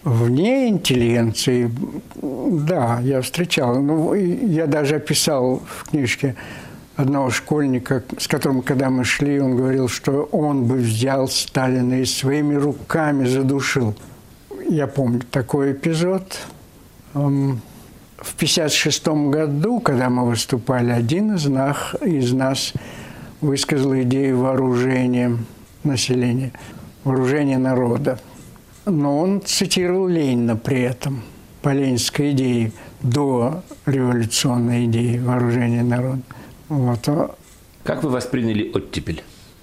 Вне 0.04 0.68
интеллигенции, 0.68 1.68
да, 2.14 3.00
я 3.02 3.22
встречал. 3.22 3.82
Ну, 3.82 4.14
я 4.14 4.68
даже 4.68 4.94
описал 4.94 5.60
в 5.66 5.90
книжке 5.90 6.36
одного 6.94 7.30
школьника, 7.30 8.04
с 8.18 8.28
которым, 8.28 8.62
когда 8.62 8.88
мы 8.88 9.02
шли, 9.02 9.40
он 9.40 9.56
говорил, 9.56 9.88
что 9.88 10.28
он 10.30 10.66
бы 10.66 10.76
взял 10.76 11.26
Сталина 11.26 11.94
и 12.00 12.04
своими 12.04 12.54
руками 12.54 13.26
задушил. 13.26 13.96
Я 14.68 14.86
помню 14.86 15.22
такой 15.28 15.72
эпизод. 15.72 16.38
В 18.20 18.34
1956 18.34 19.06
году, 19.30 19.80
когда 19.80 20.10
мы 20.10 20.26
выступали, 20.26 20.90
один 20.90 21.34
из 21.36 21.46
нас, 21.46 21.94
из 22.02 22.34
нас 22.34 22.74
высказал 23.40 23.94
идею 24.02 24.40
вооружения 24.40 25.38
населения, 25.84 26.52
вооружения 27.04 27.56
народа. 27.56 28.20
Но 28.84 29.18
он 29.20 29.40
цитировал 29.40 30.06
Ленина 30.06 30.56
при 30.56 30.82
этом, 30.82 31.22
по 31.62 31.70
ленинской 31.70 32.32
идее, 32.32 32.72
до 33.00 33.62
революционной 33.86 34.84
идеи 34.84 35.18
вооружения 35.18 35.82
народа. 35.82 36.22
Вот. 36.68 37.08
Как 37.84 38.02
вы 38.02 38.10
восприняли 38.10 38.70
оттепель? 38.74 39.22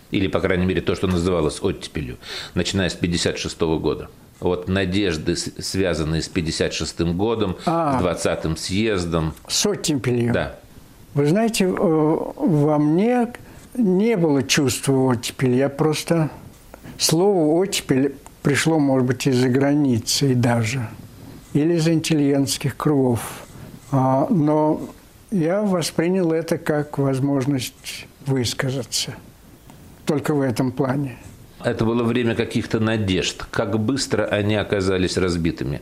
Или, 0.10 0.28
по 0.28 0.39
крайней 0.39 0.65
мере, 0.65 0.82
то, 0.82 0.96
что 0.96 1.06
называлось 1.06 1.62
оттепелью, 1.62 2.17
начиная 2.56 2.89
с 2.89 2.96
1956 2.96 3.62
года? 3.80 4.10
Вот 4.39 4.67
надежды, 4.67 5.36
связанные 5.36 6.21
с 6.21 6.30
56-м 6.30 7.17
годом, 7.17 7.58
а, 7.65 8.00
с 8.00 8.04
20-м 8.04 8.58
съездом. 8.58 9.34
С 9.47 9.65
оттепелью? 9.65 10.34
Да. 10.34 10.60
Вы 11.13 11.28
знаете, 11.28 11.65
э, 11.65 11.71
во 11.76 12.78
мне 12.78 13.34
не 13.76 14.17
было 14.17 14.43
чувства 14.43 15.13
оттепели. 15.13 15.56
Я 15.56 15.69
просто... 15.69 16.30
Слово 17.00 17.60
«оттепель» 17.60 18.15
пришло, 18.41 18.80
может 18.80 19.08
быть, 19.08 19.28
из-за 19.28 19.50
границы 19.50 20.34
даже. 20.34 20.88
Или 21.54 21.76
из 21.76 21.88
интеллигентских 21.88 22.76
кругов. 22.76 23.19
А, 23.91 24.28
но 24.30 24.82
я 25.32 25.62
воспринял 25.62 26.32
это 26.32 26.58
как 26.58 26.97
возможность 26.97 28.08
высказаться. 28.26 29.13
Только 30.06 30.34
в 30.34 30.41
этом 30.41 30.71
плане. 30.71 31.17
Это 31.63 31.86
было 31.86 32.04
время 32.04 32.36
каких-то 32.36 32.80
надежд. 32.80 33.46
Как 33.50 33.80
быстро 33.80 34.26
они 34.26 34.56
оказались 34.56 35.17
разбитыми? 35.17 35.82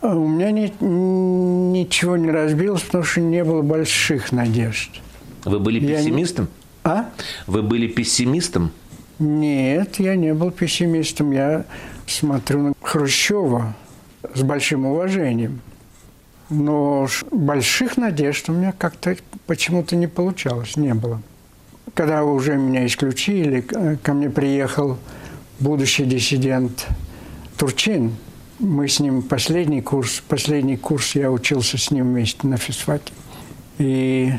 А 0.00 0.16
у 0.16 0.26
меня 0.26 0.50
не, 0.50 0.72
ничего 0.80 2.16
не 2.16 2.30
разбилось, 2.30 2.82
потому 2.82 3.04
что 3.04 3.20
не 3.20 3.44
было 3.44 3.62
больших 3.62 4.32
надежд. 4.32 4.90
Вы 5.44 5.60
были 5.60 5.78
пессимистом? 5.78 6.48
Я... 6.84 6.90
А? 6.90 7.10
Вы 7.46 7.62
были 7.62 7.86
пессимистом? 7.86 8.72
Нет, 9.20 10.00
я 10.00 10.16
не 10.16 10.34
был 10.34 10.50
пессимистом. 10.50 11.30
Я 11.30 11.64
смотрю 12.06 12.60
на 12.60 12.72
Хрущева 12.82 13.74
с 14.34 14.42
большим 14.42 14.86
уважением. 14.86 15.60
Но 16.50 17.06
больших 17.30 17.96
надежд 17.96 18.48
у 18.48 18.52
меня 18.52 18.72
как-то 18.72 19.16
почему-то 19.46 19.94
не 19.94 20.08
получалось, 20.08 20.76
не 20.76 20.94
было. 20.94 21.22
Когда 21.94 22.24
уже 22.24 22.56
меня 22.56 22.86
исключили, 22.86 23.60
ко 24.02 24.14
мне 24.14 24.30
приехал 24.30 24.98
будущий 25.60 26.04
диссидент 26.04 26.86
Турчин. 27.58 28.16
Мы 28.58 28.88
с 28.88 28.98
ним 28.98 29.22
последний 29.22 29.82
курс, 29.82 30.22
последний 30.26 30.76
курс 30.76 31.14
я 31.14 31.30
учился 31.30 31.76
с 31.76 31.90
ним 31.90 32.06
вместе 32.06 32.46
на 32.46 32.56
физфаке. 32.56 33.12
И 33.78 34.32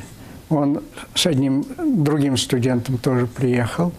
он 0.49 0.81
с 1.13 1.27
одним 1.27 1.65
другим 1.77 2.37
студентом 2.37 2.97
тоже 2.97 3.27
приехал. 3.27 3.91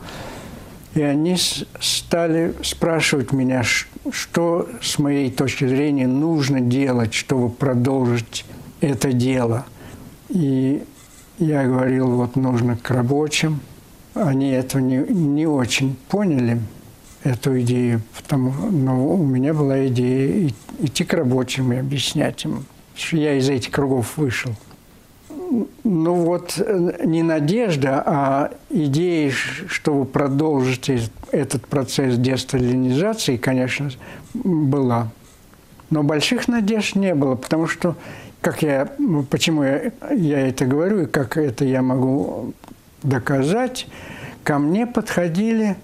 И 0.94 1.02
они 1.02 1.36
стали 1.80 2.54
спрашивать 2.62 3.32
меня, 3.32 3.62
что 4.10 4.68
с 4.80 4.98
моей 4.98 5.30
точки 5.30 5.66
зрения 5.66 6.06
нужно 6.06 6.60
делать, 6.60 7.14
чтобы 7.14 7.50
продолжить 7.50 8.44
это 8.80 9.12
дело. 9.12 9.66
И 10.28 10.82
я 11.38 11.64
говорил, 11.64 12.08
вот 12.10 12.36
нужно 12.36 12.76
к 12.76 12.90
рабочим. 12.90 13.60
Они 14.14 14.50
этого 14.50 14.80
не, 14.80 14.98
не 14.98 15.46
очень 15.46 15.96
поняли, 16.08 16.60
эту 17.24 17.60
идею, 17.62 18.02
потому, 18.14 18.52
но 18.70 19.14
у 19.14 19.24
меня 19.24 19.54
была 19.54 19.86
идея 19.88 20.52
идти 20.78 21.04
к 21.04 21.14
рабочим 21.14 21.72
и 21.72 21.76
объяснять 21.76 22.44
им, 22.44 22.64
что 22.94 23.16
я 23.16 23.34
из 23.34 23.48
этих 23.48 23.72
кругов 23.72 24.16
вышел. 24.16 24.52
Ну 25.84 26.14
вот 26.14 26.60
не 27.04 27.22
надежда, 27.22 28.02
а 28.04 28.50
идея, 28.70 29.30
чтобы 29.30 30.04
продолжить 30.04 30.90
этот 31.32 31.66
процесс 31.66 32.16
десталинизации, 32.16 33.36
конечно, 33.36 33.90
была. 34.34 35.10
Но 35.90 36.02
больших 36.02 36.48
надежд 36.48 36.96
не 36.96 37.14
было, 37.14 37.36
потому 37.36 37.66
что 37.66 37.96
как 38.44 38.62
я, 38.62 38.92
почему 39.30 39.62
я, 39.62 39.90
я 40.14 40.48
это 40.48 40.66
говорю 40.66 41.02
и 41.02 41.06
как 41.06 41.38
это 41.38 41.64
я 41.64 41.80
могу 41.80 42.52
доказать, 43.02 43.86
ко 44.42 44.58
мне 44.58 44.86
подходили 44.86 45.76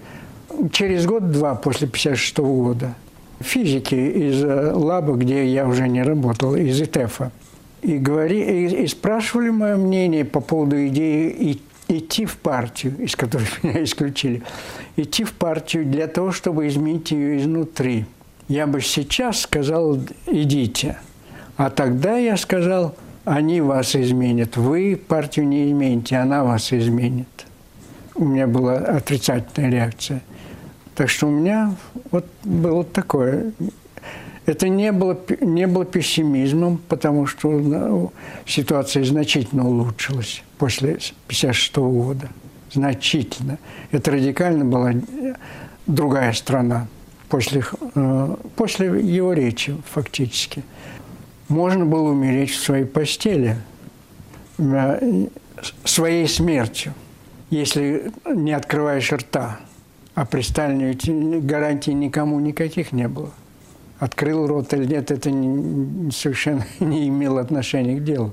через 0.71 1.07
год-два 1.07 1.55
после 1.55 1.89
56 1.89 2.39
года 2.39 2.95
физики 3.41 3.95
из 3.95 4.45
э, 4.45 4.73
лаба, 4.75 5.15
где 5.15 5.47
я 5.47 5.67
уже 5.67 5.89
не 5.89 6.03
работал, 6.03 6.55
из 6.55 6.79
ИТЭФа. 6.83 7.33
И, 7.81 7.97
говори, 7.97 8.43
и, 8.43 8.83
и 8.83 8.87
спрашивали 8.87 9.49
мое 9.49 9.77
мнение 9.77 10.27
по 10.27 10.41
поводу 10.41 10.87
идеи 10.89 11.59
идти 11.89 12.27
в 12.27 12.37
партию, 12.37 12.95
из 12.99 13.17
которой 13.17 13.47
меня 13.63 13.83
исключили, 13.83 14.43
идти 14.97 15.25
в 15.25 15.33
партию 15.33 15.87
для 15.87 16.09
того, 16.09 16.31
чтобы 16.31 16.69
изменить 16.69 17.11
ее 17.11 17.39
изнутри. 17.39 18.05
Я 18.49 18.67
бы 18.67 18.83
сейчас 18.83 19.41
сказал, 19.41 19.99
идите. 20.27 20.99
А 21.61 21.69
тогда 21.69 22.17
я 22.17 22.39
сказал, 22.39 22.95
они 23.27 23.61
вас 23.61 23.95
изменят. 23.95 24.57
Вы 24.57 24.97
партию 24.97 25.47
не 25.47 25.69
измените, 25.69 26.17
она 26.17 26.43
вас 26.43 26.73
изменит. 26.73 27.29
У 28.15 28.25
меня 28.25 28.47
была 28.47 28.77
отрицательная 28.77 29.71
реакция. 29.71 30.23
Так 30.95 31.11
что 31.11 31.27
у 31.27 31.31
меня 31.31 31.75
вот 32.13 32.25
было 32.45 32.83
такое. 32.83 33.53
Это 34.47 34.71
не 34.71 34.91
было, 34.91 35.21
не 35.43 35.67
было 35.67 35.85
пессимизмом, 35.85 36.81
потому 36.89 37.27
что 37.27 38.11
ситуация 38.47 39.05
значительно 39.05 39.69
улучшилась 39.69 40.43
после 40.57 40.93
1956 40.93 41.77
года. 41.77 42.31
Значительно. 42.73 43.59
Это 43.91 44.13
радикально 44.13 44.65
была 44.65 44.95
другая 45.87 46.33
страна 46.33 46.87
после, 47.29 47.63
э, 47.95 48.37
после 48.57 48.87
его 48.87 49.35
речи 49.35 49.77
фактически. 49.91 50.65
Можно 51.51 51.85
было 51.85 52.11
умереть 52.11 52.51
в 52.51 52.63
своей 52.63 52.85
постели, 52.85 53.57
э, 54.59 55.27
своей 55.85 56.29
смертью, 56.29 56.95
если 57.51 58.13
не 58.25 58.53
открываешь 58.53 59.11
рта. 59.11 59.59
А 60.15 60.25
при 60.27 60.43
Сталине 60.43 60.97
гарантий 61.41 61.93
никому 61.93 62.39
никаких 62.39 62.93
не 62.93 63.09
было. 63.09 63.31
Открыл 63.99 64.47
рот 64.47 64.73
или 64.75 64.85
нет, 64.85 65.11
это 65.11 65.33
не, 65.33 66.13
совершенно 66.13 66.65
не 66.79 67.09
имело 67.09 67.41
отношения 67.41 67.97
к 67.97 68.05
делу. 68.05 68.33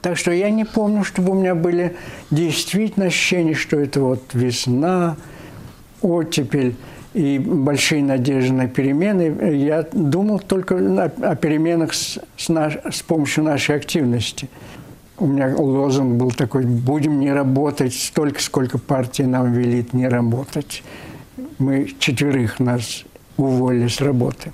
Так 0.00 0.16
что 0.16 0.30
я 0.30 0.48
не 0.48 0.64
помню, 0.64 1.02
чтобы 1.02 1.32
у 1.32 1.34
меня 1.34 1.56
были 1.56 1.96
действительно 2.30 3.06
ощущения, 3.06 3.54
что 3.54 3.80
это 3.80 4.00
вот 4.00 4.22
весна, 4.32 5.16
оттепель 6.02 6.76
и 7.14 7.38
большие 7.38 8.02
надежды 8.02 8.52
на 8.52 8.68
перемены. 8.68 9.56
Я 9.56 9.86
думал 9.92 10.40
только 10.40 10.76
о, 10.76 11.36
переменах 11.36 11.94
с, 11.94 12.18
с, 12.36 12.48
наш, 12.48 12.76
с 12.90 13.02
помощью 13.02 13.44
нашей 13.44 13.76
активности. 13.76 14.48
У 15.16 15.26
меня 15.26 15.54
лозунг 15.56 16.16
был 16.16 16.32
такой, 16.32 16.66
будем 16.66 17.20
не 17.20 17.32
работать 17.32 17.94
столько, 17.94 18.42
сколько 18.42 18.78
партия 18.78 19.26
нам 19.26 19.52
велит 19.52 19.92
не 19.92 20.08
работать. 20.08 20.82
Мы 21.58 21.94
четверых 22.00 22.58
нас 22.58 23.04
уволили 23.36 23.86
с 23.86 24.00
работы. 24.00 24.52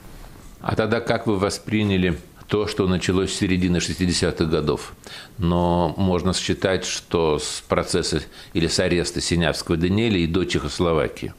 А 0.61 0.77
тогда 0.77 1.01
как 1.01 1.27
вы 1.27 1.39
восприняли 1.39 2.19
то, 2.47 2.67
что 2.67 2.87
началось 2.87 3.33
с 3.33 3.39
середины 3.39 3.79
60-х 3.79 4.45
годов. 4.45 4.93
Но 5.39 5.95
можно 5.97 6.35
считать, 6.35 6.85
что 6.85 7.39
с 7.39 7.63
процесса 7.67 8.21
или 8.53 8.67
с 8.67 8.81
ареста 8.81 9.21
Синявского 9.21 9.77
Даниэля 9.77 10.19
и 10.19 10.27
до 10.27 10.45
Чехословакии, 10.45 11.33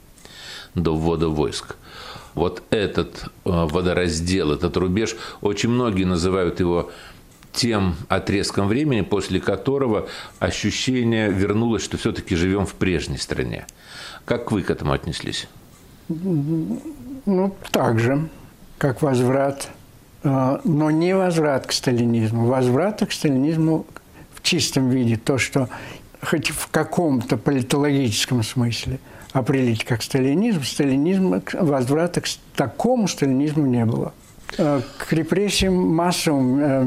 до 0.75 0.95
ввода 0.95 1.29
войск. 1.29 1.75
Вот 2.33 2.63
этот 2.69 3.25
э, 3.25 3.29
водораздел, 3.43 4.53
этот 4.53 4.77
рубеж, 4.77 5.15
очень 5.41 5.69
многие 5.69 6.05
называют 6.05 6.59
его 6.59 6.91
тем 7.51 7.95
отрезком 8.07 8.67
времени, 8.67 9.01
после 9.01 9.41
которого 9.41 10.07
ощущение 10.39 11.29
вернулось, 11.29 11.83
что 11.83 11.97
все-таки 11.97 12.35
живем 12.35 12.65
в 12.65 12.73
прежней 12.75 13.17
стране. 13.17 13.65
Как 14.23 14.51
вы 14.51 14.61
к 14.61 14.69
этому 14.69 14.93
отнеслись? 14.93 15.47
Ну, 16.07 17.55
так 17.71 17.99
же, 17.99 18.29
как 18.77 19.01
возврат 19.01 19.69
а, 20.23 20.61
но 20.63 20.91
не 20.91 21.15
возврат 21.15 21.67
к 21.67 21.71
сталинизму. 21.71 22.45
Возврат 22.45 23.05
к 23.05 23.11
сталинизму 23.11 23.85
в 24.33 24.41
чистом 24.41 24.89
виде, 24.89 25.17
то, 25.17 25.37
что 25.37 25.67
хоть 26.21 26.49
в 26.49 26.67
каком-то 26.67 27.37
политологическом 27.37 28.43
смысле 28.43 28.99
определить 29.33 29.83
как 29.85 30.01
сталинизм, 30.01 30.63
сталинизм, 30.63 31.41
возврата 31.53 32.21
к 32.21 32.27
такому 32.55 33.07
сталинизму 33.07 33.65
не 33.65 33.85
было. 33.85 34.13
А, 34.57 34.81
к 34.97 35.13
репрессиям 35.13 35.73
массовым 35.73 36.59
э, 36.59 36.83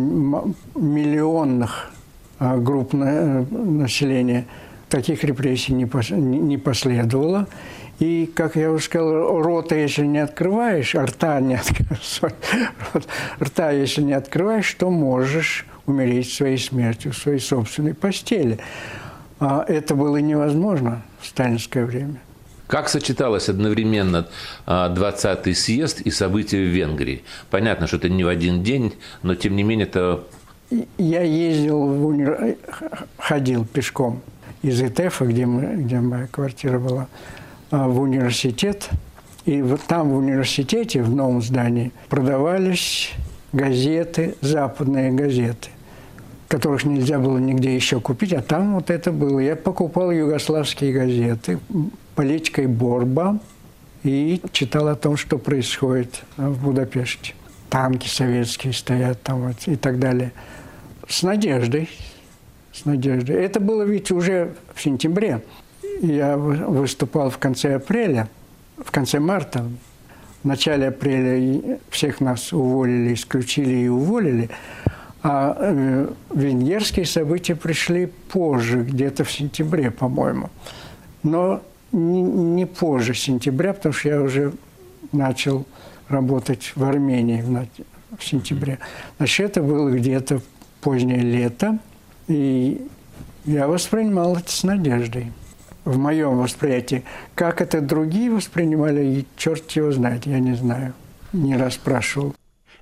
миллионных 0.75 1.91
а, 2.39 2.57
групп 2.59 2.93
населения 2.93 4.47
таких 4.89 5.25
репрессий 5.25 5.73
не 5.73 6.59
последовало. 6.59 7.49
И, 8.01 8.31
как 8.35 8.57
я 8.57 8.73
уже 8.73 8.85
сказал, 8.85 9.41
рота, 9.41 9.77
если 9.77 10.05
не 10.05 10.19
открываешь, 10.19 10.95
рта, 10.95 11.41
не 11.41 11.61
рта, 13.41 13.71
если 13.71 14.03
не 14.03 14.15
открываешь, 14.15 14.73
то 14.75 14.91
можешь 14.91 15.65
умереть 15.87 16.33
своей 16.33 16.59
смертью 16.59 17.13
в 17.13 17.17
своей 17.17 17.39
собственной 17.39 17.95
постели. 17.95 18.59
А 19.39 19.65
это 19.67 19.95
было 19.95 20.17
невозможно 20.17 21.03
в 21.21 21.27
сталинское 21.27 21.85
время. 21.85 22.21
Как 22.67 22.89
сочеталось 22.89 23.49
одновременно 23.49 24.27
20-й 24.67 25.53
а, 25.53 25.55
съезд 25.55 26.01
и 26.01 26.11
события 26.11 26.59
в 26.59 26.69
Венгрии? 26.69 27.23
Понятно, 27.51 27.87
что 27.87 27.99
это 27.99 28.09
не 28.09 28.25
в 28.25 28.29
один 28.29 28.63
день, 28.63 28.95
но 29.23 29.35
тем 29.35 29.55
не 29.57 29.63
менее 29.63 29.87
это... 29.87 30.25
Я 30.97 31.23
ездил, 31.23 31.79
в 31.79 32.07
универ... 32.07 32.57
ходил 33.19 33.67
пешком 33.67 34.23
из 34.63 34.81
ИТЭФа, 34.81 35.27
где, 35.27 35.45
мы, 35.45 35.83
где 35.83 36.01
моя 36.01 36.27
квартира 36.27 36.79
была, 36.79 37.07
а, 37.71 37.87
в 37.87 38.01
университет. 38.01 38.89
И 39.45 39.61
вот 39.61 39.83
там 39.83 40.11
в 40.11 40.17
университете, 40.17 41.03
в 41.03 41.15
новом 41.15 41.43
здании, 41.43 41.93
продавались 42.09 43.13
газеты, 43.53 44.37
западные 44.41 45.13
газеты, 45.13 45.69
которых 46.49 46.85
нельзя 46.85 47.19
было 47.19 47.37
нигде 47.37 47.75
еще 47.75 48.01
купить, 48.01 48.33
а 48.33 48.41
там 48.41 48.77
вот 48.77 48.89
это 48.89 49.13
было. 49.13 49.39
Я 49.39 49.55
покупал 49.55 50.11
югославские 50.11 50.95
газеты, 50.95 51.59
политикой 52.15 52.67
Борба, 52.67 53.39
и 54.03 54.41
читал 54.53 54.89
о 54.89 54.97
том, 54.97 55.17
что 55.17 55.39
происходит 55.39 56.23
в 56.37 56.63
Будапеште. 56.63 57.35
Танки 57.71 58.07
советские 58.07 58.73
стоят 58.73 59.23
там 59.23 59.49
вот, 59.49 59.57
и 59.67 59.77
так 59.77 59.99
далее. 59.99 60.33
С 61.09 61.23
надеждой, 61.23 61.89
с 62.73 62.85
надеждой. 62.85 63.37
Это 63.37 63.61
было 63.61 63.83
ведь 63.83 64.11
уже 64.11 64.55
в 64.75 64.83
сентябре 64.83 65.43
я 66.01 66.37
выступал 66.37 67.31
в 67.31 67.39
конце 67.39 67.77
апреля, 67.77 68.29
в 68.79 68.91
конце 68.91 69.21
марта. 69.21 69.65
В 70.43 70.47
начале 70.47 70.89
апреля 70.89 71.79
всех 71.89 72.21
нас 72.21 72.53
уволили, 72.53 73.15
исключили 73.15 73.77
и 73.77 73.89
уволили. 73.89 74.51
А 75.23 75.57
э, 75.59 76.09
венгерские 76.35 77.07
события 77.07 77.55
пришли 77.55 78.07
позже, 78.07 78.83
где-то 78.83 79.25
в 79.25 79.33
сентябре, 79.33 79.91
по-моему. 79.91 80.51
Но 81.23 81.63
не, 81.95 82.67
позже 82.67 83.15
сентября, 83.15 83.73
потому 83.73 83.93
что 83.93 84.09
я 84.09 84.21
уже 84.21 84.53
начал 85.13 85.65
работать 86.09 86.73
в 86.75 86.85
Армении 86.85 87.41
в, 87.41 88.19
в 88.19 88.25
сентябре. 88.25 88.79
Значит, 89.19 89.51
это 89.51 89.63
было 89.63 89.91
где-то 89.91 90.41
позднее 90.81 91.23
лето, 91.23 91.79
и 92.29 92.87
я 93.45 93.69
воспринимал 93.69 94.37
это 94.37 94.51
с 94.51 94.63
надеждой 94.65 95.33
в 95.85 95.99
моем 95.99 96.39
восприятии. 96.39 97.05
Как 97.35 97.61
это 97.61 97.81
другие 97.81 98.31
воспринимали, 98.31 99.05
и 99.05 99.27
черт 99.37 99.71
его 99.73 99.93
знает, 99.93 100.27
я 100.27 100.41
не 100.41 100.55
знаю. 100.55 100.95
Не 101.33 101.57
расспрашивал. 101.57 102.35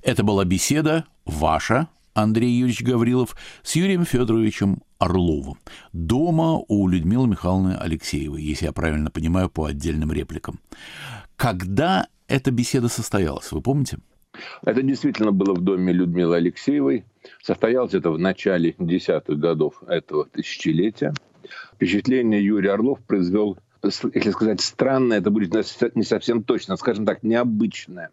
Это 0.02 0.22
была 0.22 0.44
беседа 0.44 1.04
ваша, 1.24 1.88
Андрей 2.14 2.50
Юрьевич 2.50 2.82
Гаврилов, 2.82 3.36
с 3.62 3.76
Юрием 3.76 4.04
Федоровичем 4.04 4.82
Орловым. 4.98 5.58
Дома 5.92 6.62
у 6.68 6.88
Людмилы 6.88 7.28
Михайловны 7.28 7.74
Алексеевой, 7.74 8.42
если 8.42 8.66
я 8.66 8.72
правильно 8.72 9.10
понимаю, 9.10 9.50
по 9.50 9.66
отдельным 9.66 10.12
репликам. 10.12 10.60
Когда 11.36 12.08
эта 12.28 12.50
беседа 12.50 12.88
состоялась, 12.88 13.50
вы 13.52 13.60
помните? 13.60 13.98
Это 14.64 14.82
действительно 14.82 15.32
было 15.32 15.54
в 15.54 15.60
доме 15.60 15.92
Людмилы 15.92 16.36
Алексеевой. 16.36 17.04
Состоялось 17.42 17.94
это 17.94 18.10
в 18.10 18.18
начале 18.18 18.74
десятых 18.78 19.38
годов 19.38 19.82
этого 19.86 20.24
тысячелетия 20.26 21.12
впечатление 21.74 22.44
Юрий 22.44 22.68
Орлов 22.68 23.00
произвел 23.00 23.58
если 23.82 24.30
сказать 24.30 24.60
странное, 24.60 25.18
это 25.18 25.30
будет 25.30 25.54
не 25.94 26.04
совсем 26.04 26.44
точно, 26.44 26.76
скажем 26.76 27.04
так, 27.04 27.22
необычное. 27.22 28.10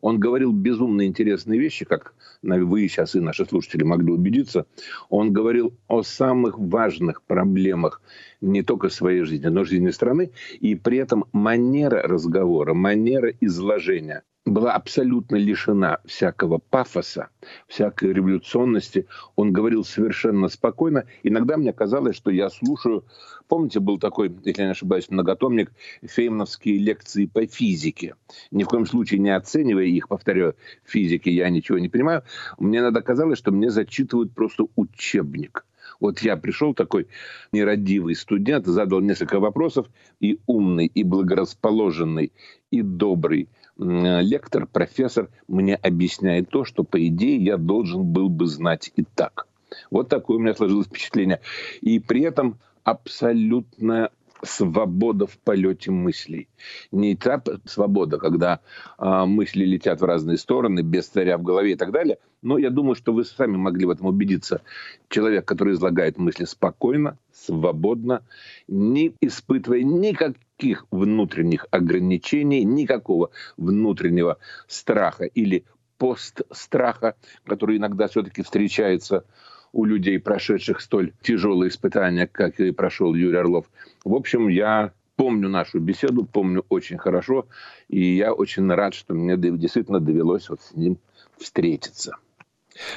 Он 0.00 0.20
говорил 0.20 0.52
безумно 0.52 1.06
интересные 1.06 1.58
вещи, 1.58 1.84
как 1.84 2.14
вы 2.42 2.88
сейчас 2.88 3.16
и 3.16 3.20
наши 3.20 3.44
слушатели 3.44 3.82
могли 3.82 4.12
убедиться. 4.12 4.66
Он 5.08 5.32
говорил 5.32 5.74
о 5.88 6.02
самых 6.02 6.58
важных 6.58 7.22
проблемах 7.22 8.00
не 8.40 8.62
только 8.62 8.90
своей 8.90 9.22
жизни, 9.22 9.46
но 9.46 9.62
и 9.62 9.64
жизни 9.64 9.90
страны. 9.90 10.30
И 10.60 10.76
при 10.76 10.98
этом 10.98 11.24
манера 11.32 12.02
разговора, 12.02 12.74
манера 12.74 13.32
изложения 13.40 14.22
была 14.52 14.72
абсолютно 14.72 15.36
лишена 15.36 15.98
всякого 16.04 16.58
пафоса, 16.58 17.28
всякой 17.66 18.12
революционности. 18.12 19.06
Он 19.36 19.52
говорил 19.52 19.84
совершенно 19.84 20.48
спокойно. 20.48 21.04
Иногда 21.22 21.56
мне 21.56 21.72
казалось, 21.72 22.16
что 22.16 22.30
я 22.30 22.50
слушаю... 22.50 23.04
Помните, 23.48 23.80
был 23.80 23.98
такой, 23.98 24.30
если 24.44 24.60
я 24.60 24.66
не 24.66 24.72
ошибаюсь, 24.72 25.08
многотомник 25.08 25.72
«Феймновские 26.02 26.76
лекции 26.78 27.24
по 27.24 27.46
физике». 27.46 28.14
Ни 28.50 28.62
в 28.62 28.68
коем 28.68 28.84
случае 28.84 29.20
не 29.20 29.34
оценивая 29.34 29.86
их, 29.86 30.08
повторяю, 30.08 30.54
физики 30.84 31.30
я 31.30 31.48
ничего 31.48 31.78
не 31.78 31.88
понимаю. 31.88 32.24
Мне 32.58 32.80
иногда 32.80 33.00
казалось, 33.00 33.38
что 33.38 33.50
мне 33.50 33.70
зачитывают 33.70 34.34
просто 34.34 34.66
учебник. 34.76 35.64
Вот 35.98 36.20
я 36.20 36.36
пришел 36.36 36.74
такой 36.74 37.08
нерадивый 37.50 38.14
студент, 38.14 38.66
задал 38.66 39.00
несколько 39.00 39.40
вопросов, 39.40 39.86
и 40.20 40.38
умный, 40.46 40.86
и 40.86 41.02
благорасположенный, 41.02 42.32
и 42.70 42.82
добрый 42.82 43.48
лектор, 43.78 44.66
профессор 44.66 45.30
мне 45.46 45.74
объясняет 45.74 46.50
то, 46.50 46.64
что, 46.64 46.84
по 46.84 47.04
идее, 47.06 47.36
я 47.36 47.56
должен 47.56 48.04
был 48.04 48.28
бы 48.28 48.46
знать 48.46 48.92
и 48.96 49.04
так. 49.04 49.46
Вот 49.90 50.08
такое 50.08 50.38
у 50.38 50.40
меня 50.40 50.54
сложилось 50.54 50.86
впечатление. 50.86 51.40
И 51.80 51.98
при 51.98 52.22
этом 52.22 52.58
абсолютная 52.84 54.10
свобода 54.42 55.26
в 55.26 55.36
полете 55.38 55.90
мыслей. 55.90 56.48
Не 56.92 57.16
та 57.16 57.42
свобода, 57.64 58.18
когда 58.18 58.60
э, 58.98 59.24
мысли 59.24 59.64
летят 59.64 60.00
в 60.00 60.04
разные 60.04 60.38
стороны, 60.38 60.80
без 60.80 61.08
царя 61.08 61.38
в 61.38 61.42
голове 61.42 61.72
и 61.72 61.76
так 61.76 61.90
далее. 61.90 62.18
Но 62.40 62.56
я 62.56 62.70
думаю, 62.70 62.94
что 62.94 63.12
вы 63.12 63.24
сами 63.24 63.56
могли 63.56 63.86
в 63.86 63.90
этом 63.90 64.06
убедиться. 64.06 64.62
Человек, 65.08 65.44
который 65.44 65.74
излагает 65.74 66.18
мысли 66.18 66.44
спокойно, 66.44 67.18
свободно, 67.32 68.22
не 68.68 69.12
испытывая 69.20 69.82
никаких 69.82 70.42
внутренних 70.90 71.66
ограничений, 71.70 72.64
никакого 72.64 73.30
внутреннего 73.56 74.38
страха 74.66 75.24
или 75.24 75.64
постстраха, 75.98 77.16
который 77.44 77.76
иногда 77.76 78.08
все-таки 78.08 78.42
встречается 78.42 79.24
у 79.72 79.84
людей, 79.84 80.18
прошедших 80.18 80.80
столь 80.80 81.12
тяжелые 81.22 81.68
испытания, 81.68 82.26
как 82.26 82.60
и 82.60 82.70
прошел 82.70 83.14
Юрий 83.14 83.38
Орлов. 83.38 83.66
В 84.04 84.14
общем, 84.14 84.48
я 84.48 84.92
помню 85.16 85.48
нашу 85.48 85.80
беседу, 85.80 86.24
помню 86.24 86.64
очень 86.68 86.98
хорошо, 86.98 87.46
и 87.88 88.16
я 88.16 88.32
очень 88.32 88.70
рад, 88.72 88.94
что 88.94 89.14
мне 89.14 89.36
действительно 89.36 90.00
довелось 90.00 90.48
вот 90.48 90.60
с 90.62 90.74
ним 90.74 90.98
встретиться. 91.36 92.16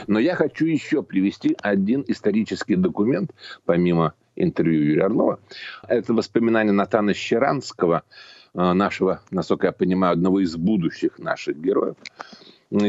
Но 0.08 0.19
я 0.19 0.36
хочу 0.36 0.65
еще 0.65 1.02
привести 1.02 1.58
один 1.62 2.06
исторический 2.08 2.76
документ, 2.76 3.32
помимо 3.65 4.13
интервью 4.43 4.84
Юрия 4.84 5.06
Орлова. 5.06 5.39
Это 5.88 6.13
воспоминания 6.13 6.71
Натана 6.71 7.13
Щеранского, 7.13 8.04
э, 8.54 8.73
нашего, 8.73 9.21
насколько 9.32 9.67
я 9.67 9.71
понимаю, 9.71 10.13
одного 10.13 10.39
из 10.39 10.56
будущих 10.56 11.19
наших 11.19 11.58
героев. 11.58 11.95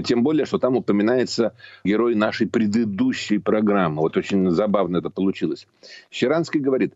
Тем 0.04 0.22
более, 0.22 0.46
что 0.46 0.58
там 0.58 0.76
упоминается 0.76 1.54
герой 1.82 2.14
нашей 2.14 2.46
предыдущей 2.46 3.38
программы. 3.38 4.02
Вот 4.02 4.16
очень 4.16 4.48
забавно 4.50 4.98
это 4.98 5.10
получилось. 5.10 5.66
Щеранский 6.10 6.60
говорит, 6.60 6.94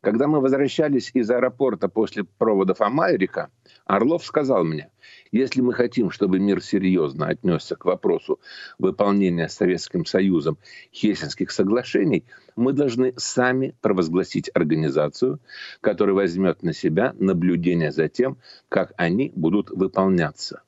когда 0.00 0.28
мы 0.28 0.40
возвращались 0.40 1.10
из 1.14 1.28
аэропорта 1.30 1.88
после 1.88 2.22
проводов 2.24 2.80
Амайрика, 2.80 3.48
Орлов 3.86 4.24
сказал 4.24 4.64
мне, 4.64 4.88
если 5.32 5.62
мы 5.62 5.72
хотим, 5.72 6.10
чтобы 6.10 6.38
мир 6.38 6.62
серьезно 6.62 7.26
отнесся 7.26 7.74
к 7.74 7.84
вопросу 7.84 8.38
выполнения 8.78 9.48
Советским 9.48 10.06
Союзом 10.06 10.58
Хельсинских 10.92 11.50
соглашений, 11.50 12.24
мы 12.54 12.72
должны 12.72 13.14
сами 13.16 13.74
провозгласить 13.80 14.48
организацию, 14.54 15.40
которая 15.80 16.14
возьмет 16.14 16.62
на 16.62 16.72
себя 16.72 17.14
наблюдение 17.18 17.90
за 17.90 18.08
тем, 18.08 18.38
как 18.68 18.92
они 18.96 19.32
будут 19.34 19.70
выполняться. 19.70 20.62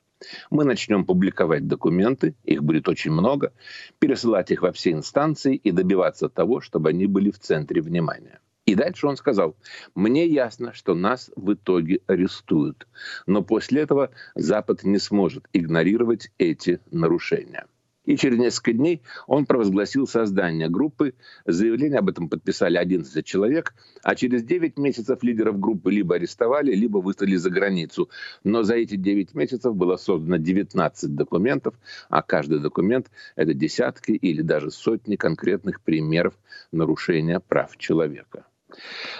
Мы 0.49 0.63
начнем 0.63 1.05
публиковать 1.05 1.67
документы, 1.67 2.35
их 2.43 2.63
будет 2.63 2.87
очень 2.87 3.11
много, 3.11 3.53
пересылать 3.99 4.51
их 4.51 4.61
во 4.61 4.71
все 4.71 4.91
инстанции 4.91 5.55
и 5.55 5.71
добиваться 5.71 6.29
того, 6.29 6.61
чтобы 6.61 6.89
они 6.89 7.07
были 7.07 7.31
в 7.31 7.39
центре 7.39 7.81
внимания. 7.81 8.39
И 8.65 8.75
дальше 8.75 9.07
он 9.07 9.17
сказал, 9.17 9.55
мне 9.95 10.27
ясно, 10.27 10.73
что 10.73 10.93
нас 10.93 11.31
в 11.35 11.53
итоге 11.53 12.01
арестуют, 12.07 12.87
но 13.25 13.41
после 13.41 13.81
этого 13.81 14.11
Запад 14.35 14.83
не 14.83 14.99
сможет 14.99 15.47
игнорировать 15.51 16.31
эти 16.37 16.79
нарушения. 16.91 17.65
И 18.05 18.17
через 18.17 18.37
несколько 18.39 18.73
дней 18.73 19.01
он 19.27 19.45
провозгласил 19.45 20.07
создание 20.07 20.69
группы. 20.69 21.13
Заявление 21.45 21.99
об 21.99 22.09
этом 22.09 22.29
подписали 22.29 22.77
11 22.77 23.23
человек. 23.25 23.75
А 24.01 24.15
через 24.15 24.43
9 24.43 24.77
месяцев 24.77 25.21
лидеров 25.21 25.59
группы 25.59 25.91
либо 25.91 26.15
арестовали, 26.15 26.73
либо 26.73 26.97
выслали 26.97 27.35
за 27.35 27.51
границу. 27.51 28.09
Но 28.43 28.63
за 28.63 28.75
эти 28.75 28.95
9 28.95 29.35
месяцев 29.35 29.75
было 29.75 29.97
создано 29.97 30.37
19 30.37 31.15
документов, 31.15 31.75
а 32.09 32.21
каждый 32.23 32.59
документ– 32.59 33.11
это 33.35 33.53
десятки 33.53 34.11
или 34.11 34.41
даже 34.41 34.71
сотни 34.71 35.15
конкретных 35.15 35.81
примеров 35.81 36.33
нарушения 36.71 37.39
прав 37.39 37.77
человека. 37.77 38.45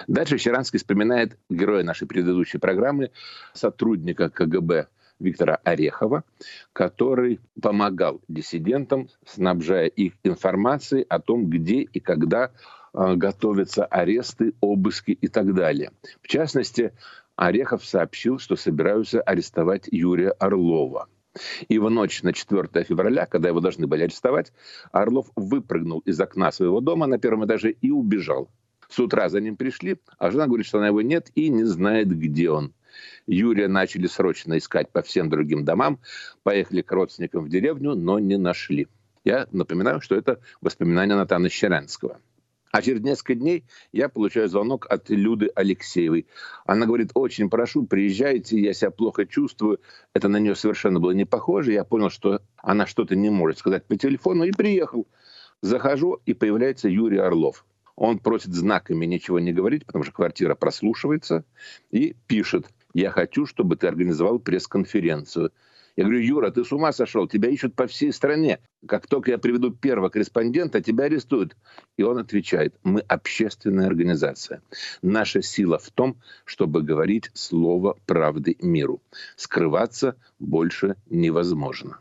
Дальше 0.08 0.38
Щеранский 0.38 0.78
вспоминает 0.78 1.38
героя 1.50 1.84
нашей 1.84 2.08
предыдущей 2.08 2.58
программы, 2.58 3.10
сотрудника 3.52 4.30
КГБ 4.30 4.88
Виктора 5.18 5.56
Орехова, 5.64 6.24
который 6.72 7.40
помогал 7.60 8.20
диссидентам, 8.28 9.08
снабжая 9.24 9.86
их 9.86 10.14
информацией 10.24 11.06
о 11.08 11.20
том, 11.20 11.46
где 11.46 11.82
и 11.82 12.00
когда 12.00 12.50
э, 12.94 13.14
готовятся 13.14 13.84
аресты, 13.84 14.54
обыски 14.60 15.12
и 15.12 15.28
так 15.28 15.54
далее. 15.54 15.92
В 16.22 16.28
частности, 16.28 16.92
Орехов 17.36 17.84
сообщил, 17.84 18.38
что 18.38 18.56
собираются 18.56 19.20
арестовать 19.20 19.88
Юрия 19.90 20.30
Орлова. 20.30 21.08
И 21.68 21.78
в 21.78 21.88
ночь 21.88 22.22
на 22.22 22.32
4 22.32 22.84
февраля, 22.84 23.26
когда 23.26 23.48
его 23.48 23.60
должны 23.60 23.86
были 23.86 24.02
арестовать, 24.02 24.52
Орлов 24.90 25.30
выпрыгнул 25.34 26.00
из 26.00 26.20
окна 26.20 26.52
своего 26.52 26.80
дома 26.80 27.06
на 27.06 27.18
первом 27.18 27.46
этаже 27.46 27.70
и 27.70 27.90
убежал. 27.90 28.50
С 28.88 28.98
утра 28.98 29.30
за 29.30 29.40
ним 29.40 29.56
пришли, 29.56 29.96
а 30.18 30.30
жена 30.30 30.46
говорит, 30.46 30.66
что 30.66 30.78
она 30.78 30.88
его 30.88 31.00
нет 31.00 31.30
и 31.34 31.48
не 31.48 31.64
знает, 31.64 32.08
где 32.08 32.50
он. 32.50 32.74
Юрия 33.26 33.68
начали 33.68 34.06
срочно 34.06 34.58
искать 34.58 34.90
по 34.90 35.02
всем 35.02 35.30
другим 35.30 35.64
домам, 35.64 36.00
поехали 36.42 36.82
к 36.82 36.92
родственникам 36.92 37.44
в 37.44 37.48
деревню, 37.48 37.94
но 37.94 38.18
не 38.18 38.36
нашли. 38.36 38.88
Я 39.24 39.46
напоминаю, 39.52 40.00
что 40.00 40.16
это 40.16 40.40
воспоминания 40.60 41.14
Натана 41.14 41.48
Щерянского. 41.48 42.18
А 42.72 42.80
через 42.80 43.02
несколько 43.02 43.34
дней 43.34 43.64
я 43.92 44.08
получаю 44.08 44.48
звонок 44.48 44.86
от 44.88 45.10
Люды 45.10 45.50
Алексеевой. 45.54 46.26
Она 46.64 46.86
говорит, 46.86 47.10
очень 47.12 47.50
прошу, 47.50 47.84
приезжайте, 47.84 48.58
я 48.58 48.72
себя 48.72 48.90
плохо 48.90 49.26
чувствую. 49.26 49.78
Это 50.14 50.28
на 50.28 50.38
нее 50.38 50.54
совершенно 50.54 50.98
было 50.98 51.10
не 51.10 51.26
похоже. 51.26 51.74
Я 51.74 51.84
понял, 51.84 52.08
что 52.08 52.40
она 52.56 52.86
что-то 52.86 53.14
не 53.14 53.28
может 53.28 53.58
сказать 53.58 53.84
по 53.84 53.96
телефону 53.96 54.44
и 54.44 54.52
приехал. 54.52 55.06
Захожу, 55.60 56.20
и 56.24 56.32
появляется 56.32 56.88
Юрий 56.88 57.18
Орлов. 57.18 57.66
Он 57.94 58.18
просит 58.18 58.54
знаками 58.54 59.04
ничего 59.04 59.38
не 59.38 59.52
говорить, 59.52 59.84
потому 59.84 60.02
что 60.02 60.14
квартира 60.14 60.54
прослушивается, 60.54 61.44
и 61.90 62.16
пишет, 62.26 62.66
я 62.94 63.10
хочу, 63.10 63.46
чтобы 63.46 63.76
ты 63.76 63.86
организовал 63.86 64.38
пресс-конференцию. 64.38 65.52
Я 65.94 66.04
говорю, 66.04 66.20
Юра, 66.20 66.50
ты 66.50 66.64
с 66.64 66.72
ума 66.72 66.90
сошел, 66.92 67.28
тебя 67.28 67.50
ищут 67.50 67.74
по 67.74 67.86
всей 67.86 68.12
стране. 68.12 68.60
Как 68.86 69.06
только 69.06 69.30
я 69.30 69.38
приведу 69.38 69.70
первого 69.70 70.08
корреспондента, 70.08 70.80
тебя 70.80 71.04
арестуют. 71.04 71.54
И 71.98 72.02
он 72.02 72.18
отвечает, 72.18 72.74
мы 72.82 73.00
общественная 73.00 73.86
организация. 73.88 74.62
Наша 75.02 75.42
сила 75.42 75.78
в 75.78 75.90
том, 75.90 76.16
чтобы 76.46 76.82
говорить 76.82 77.30
слово 77.34 77.98
правды 78.06 78.56
миру. 78.60 79.02
Скрываться 79.36 80.16
больше 80.38 80.96
невозможно. 81.10 81.98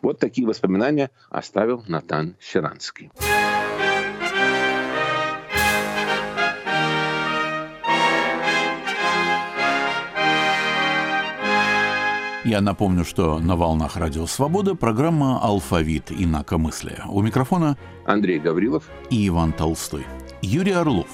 Вот 0.00 0.20
такие 0.20 0.46
воспоминания 0.46 1.10
оставил 1.30 1.82
Натан 1.88 2.36
Щеранский. 2.38 3.10
Я 12.44 12.60
напомню, 12.60 13.06
что 13.06 13.38
на 13.38 13.56
волнах 13.56 13.96
Радио 13.96 14.26
Свобода 14.26 14.74
программа 14.74 15.40
«Алфавит. 15.42 16.12
Инакомыслия». 16.12 17.02
У 17.08 17.22
микрофона 17.22 17.78
Андрей 18.04 18.38
Гаврилов 18.38 18.84
и 19.08 19.26
Иван 19.28 19.52
Толстой. 19.52 20.04
Юрий 20.42 20.72
Орлов. 20.72 21.08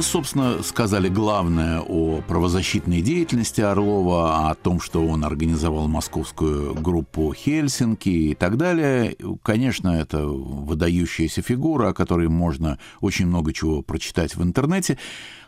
Собственно, 0.00 0.62
сказали 0.62 1.08
главное 1.08 1.80
о 1.80 2.20
правозащитной 2.22 3.02
деятельности 3.02 3.60
Орлова, 3.60 4.50
о 4.50 4.54
том, 4.54 4.80
что 4.80 5.06
он 5.06 5.24
организовал 5.24 5.88
московскую 5.88 6.74
группу 6.74 7.32
Хельсинки 7.32 8.08
и 8.08 8.34
так 8.34 8.56
далее. 8.56 9.16
Конечно, 9.42 9.88
это 9.88 10.26
выдающаяся 10.26 11.42
фигура, 11.42 11.88
о 11.88 11.94
которой 11.94 12.28
можно 12.28 12.78
очень 13.00 13.26
много 13.26 13.52
чего 13.52 13.82
прочитать 13.82 14.36
в 14.36 14.42
интернете. 14.42 14.98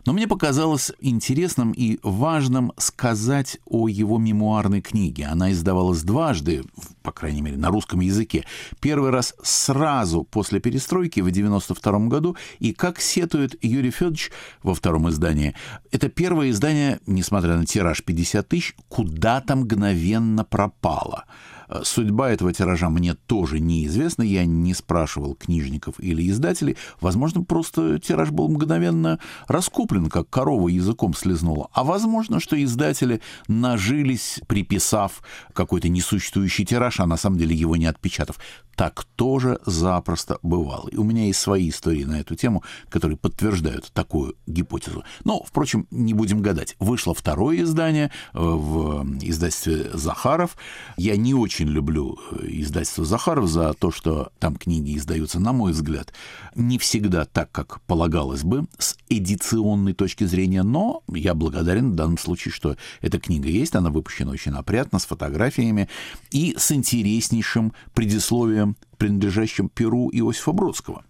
Но 0.09 0.15
мне 0.15 0.27
показалось 0.27 0.93
интересным 1.01 1.73
и 1.73 1.99
важным 2.03 2.73
сказать 2.79 3.59
о 3.67 3.89
его 3.89 4.17
мемуарной 4.17 4.81
книге. 4.81 5.27
Она 5.27 5.53
издавалась 5.53 6.03
дважды, 6.03 6.65
по 7.03 7.13
крайней 7.13 7.43
мере, 7.43 7.59
на 7.59 7.69
русском 7.69 8.01
языке. 8.01 8.47
Первый 8.81 9.11
раз 9.11 9.35
сразу 9.43 10.23
после 10.23 10.61
перестройки 10.61 11.21
в 11.21 11.31
92 11.31 11.99
году, 12.07 12.37
и, 12.59 12.73
как 12.73 13.01
сетует 13.01 13.63
Юрий 13.63 13.91
Федорович 13.91 14.31
во 14.63 14.75
втором 14.75 15.09
издании, 15.09 15.55
это 15.91 16.09
первое 16.09 16.51
издание, 16.51 17.01
несмотря 17.07 17.57
на 17.57 17.67
тираж 17.67 18.03
50 18.03 18.49
тысяч, 18.49 18.75
куда-то 18.89 19.57
мгновенно 19.57 20.45
пропало– 20.45 21.25
судьба 21.83 22.31
этого 22.31 22.53
тиража 22.53 22.89
мне 22.91 23.15
тоже 23.15 23.61
неизвестна. 23.61 24.23
Я 24.23 24.45
не 24.45 24.75
спрашивал 24.75 25.35
книжников 25.35 25.95
или 25.99 26.29
издателей. 26.29 26.77
Возможно, 27.01 27.43
просто 27.43 27.99
тираж 27.99 28.31
был 28.31 28.49
мгновенно 28.49 29.19
раскуплен, 29.47 30.09
как 30.09 30.31
корова 30.31 30.69
языком 30.69 31.15
слезнула. 31.15 31.69
А 31.73 31.85
возможно, 31.85 32.41
что 32.41 32.63
издатели 32.63 33.21
нажились, 33.49 34.41
приписав 34.47 35.23
какой-то 35.53 35.89
несуществующий 35.89 36.65
тираж, 36.65 37.01
а 37.01 37.07
на 37.07 37.17
самом 37.17 37.39
деле 37.39 37.55
его 37.55 37.77
не 37.77 37.87
отпечатав. 37.87 38.39
Так 38.79 39.05
тоже 39.17 39.59
запросто 39.67 40.39
бывало. 40.43 40.89
И 40.89 40.97
у 40.97 41.03
меня 41.03 41.25
есть 41.25 41.41
свои 41.41 41.69
истории 41.69 42.05
на 42.05 42.21
эту 42.21 42.37
тему, 42.37 42.63
которые 42.89 43.17
подтверждают 43.17 43.91
такую 43.93 44.37
гипотезу. 44.47 45.03
Но, 45.25 45.43
впрочем, 45.43 45.89
не 45.91 46.15
будем 46.15 46.43
гадать. 46.43 46.77
Вышло 46.79 47.13
второе 47.13 47.63
издание 47.63 48.13
э, 48.35 48.39
в 48.39 49.05
издательстве 49.21 49.91
«Захаров». 49.95 50.57
Я 50.97 51.17
не 51.17 51.35
очень 51.35 51.58
люблю 51.67 52.19
э, 52.31 52.47
издательство 52.49 53.05
«Захаров» 53.05 53.49
за 53.49 53.73
то, 53.75 53.91
что 53.91 54.31
там 54.39 54.57
книги 54.57 54.97
издаются, 54.97 55.41
на 55.41 55.53
мой 55.53 55.73
взгляд, 55.73 56.13
не 56.55 56.79
всегда 56.79 57.25
так, 57.25 57.51
как 57.51 57.81
полагалось 57.83 58.45
бы, 58.45 58.67
с 58.79 58.97
эдиционной 59.09 59.95
точки 59.95 60.25
зрения, 60.25 60.63
но 60.63 61.03
я 61.09 61.35
благодарен 61.35 61.93
в 61.93 61.95
данном 61.95 62.19
случае, 62.19 62.53
что 62.53 62.77
эта 63.01 63.19
книга 63.19 63.49
есть, 63.49 63.75
она 63.75 63.91
выпущена 63.91 64.31
очень 64.33 64.53
опрятно, 64.53 64.99
с 64.99 65.07
фотографиями 65.07 65.89
и 66.31 66.55
с 66.59 66.71
интереснейшим 66.73 67.73
предисловием 67.95 68.77
принадлежащим 68.97 69.69
Перу 69.69 70.11
Иосифа 70.13 70.53
Бродского. 70.53 71.05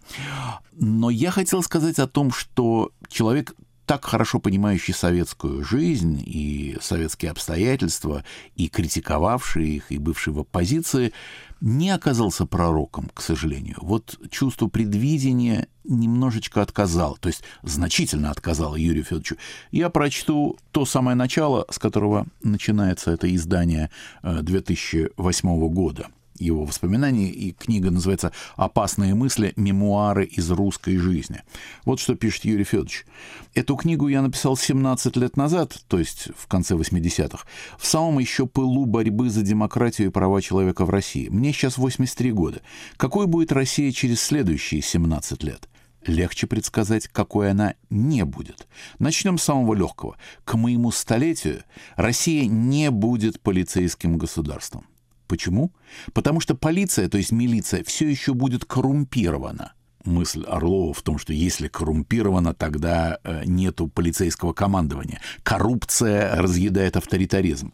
Но 0.73 1.09
я 1.09 1.31
хотел 1.31 1.61
сказать 1.63 1.99
о 1.99 2.07
том, 2.07 2.31
что 2.31 2.91
человек 3.09 3.53
так 3.89 4.05
хорошо 4.05 4.37
понимающий 4.37 4.93
советскую 4.93 5.63
жизнь 5.63 6.21
и 6.23 6.77
советские 6.79 7.31
обстоятельства, 7.31 8.23
и 8.55 8.67
критиковавший 8.67 9.67
их, 9.67 9.91
и 9.91 9.97
бывший 9.97 10.31
в 10.31 10.37
оппозиции, 10.37 11.11
не 11.59 11.89
оказался 11.89 12.45
пророком, 12.45 13.09
к 13.11 13.21
сожалению. 13.23 13.77
Вот 13.81 14.19
чувство 14.29 14.67
предвидения 14.67 15.69
немножечко 15.85 16.61
отказал, 16.61 17.17
то 17.19 17.29
есть 17.29 17.41
значительно 17.63 18.29
отказал 18.29 18.75
Юрию 18.75 19.03
Федоровичу. 19.03 19.37
Я 19.71 19.89
прочту 19.89 20.59
то 20.71 20.85
самое 20.85 21.15
начало, 21.15 21.65
с 21.71 21.79
которого 21.79 22.27
начинается 22.43 23.09
это 23.09 23.33
издание 23.33 23.89
2008 24.21 25.49
э, 25.49 25.69
года– 25.69 26.09
его 26.39 26.65
воспоминаний, 26.65 27.29
и 27.29 27.51
книга 27.51 27.91
называется 27.91 28.31
«Опасные 28.55 29.15
мысли. 29.15 29.53
Мемуары 29.55 30.25
из 30.25 30.49
русской 30.51 30.97
жизни». 30.97 31.43
Вот 31.85 31.99
что 31.99 32.15
пишет 32.15 32.45
Юрий 32.45 32.63
Федорович. 32.63 33.05
Эту 33.53 33.75
книгу 33.75 34.07
я 34.07 34.21
написал 34.21 34.55
17 34.55 35.15
лет 35.17 35.37
назад, 35.37 35.77
то 35.87 35.99
есть 35.99 36.29
в 36.37 36.47
конце 36.47 36.75
80-х, 36.75 37.45
в 37.77 37.85
самом 37.85 38.19
еще 38.19 38.45
пылу 38.45 38.85
борьбы 38.85 39.29
за 39.29 39.41
демократию 39.41 40.07
и 40.07 40.11
права 40.11 40.41
человека 40.41 40.85
в 40.85 40.89
России. 40.89 41.29
Мне 41.29 41.51
сейчас 41.51 41.77
83 41.77 42.31
года. 42.31 42.61
Какой 42.97 43.27
будет 43.27 43.51
Россия 43.51 43.91
через 43.91 44.21
следующие 44.21 44.81
17 44.81 45.43
лет? 45.43 45.67
Легче 46.05 46.47
предсказать, 46.47 47.07
какой 47.07 47.51
она 47.51 47.75
не 47.89 48.23
будет. 48.23 48.67
Начнем 48.99 49.37
с 49.37 49.43
самого 49.43 49.73
легкого. 49.73 50.17
К 50.45 50.55
моему 50.55 50.91
столетию 50.91 51.63
Россия 51.95 52.45
не 52.45 52.89
будет 52.89 53.41
полицейским 53.41 54.17
государством. 54.17 54.85
Почему? 55.29 55.71
Потому 56.13 56.41
что 56.41 56.55
полиция, 56.55 57.07
то 57.07 57.19
есть 57.19 57.31
милиция, 57.31 57.83
все 57.83 58.09
еще 58.09 58.33
будет 58.33 58.65
коррумпирована. 58.65 59.73
Мысль 60.03 60.43
Орлова 60.47 60.91
в 60.91 61.03
том, 61.03 61.19
что 61.19 61.33
если 61.33 61.67
коррумпировано, 61.67 62.55
тогда 62.55 63.19
э, 63.23 63.43
нету 63.45 63.87
полицейского 63.87 64.53
командования. 64.53 65.21
Коррупция 65.43 66.35
разъедает 66.35 66.97
авторитаризм. 66.97 67.71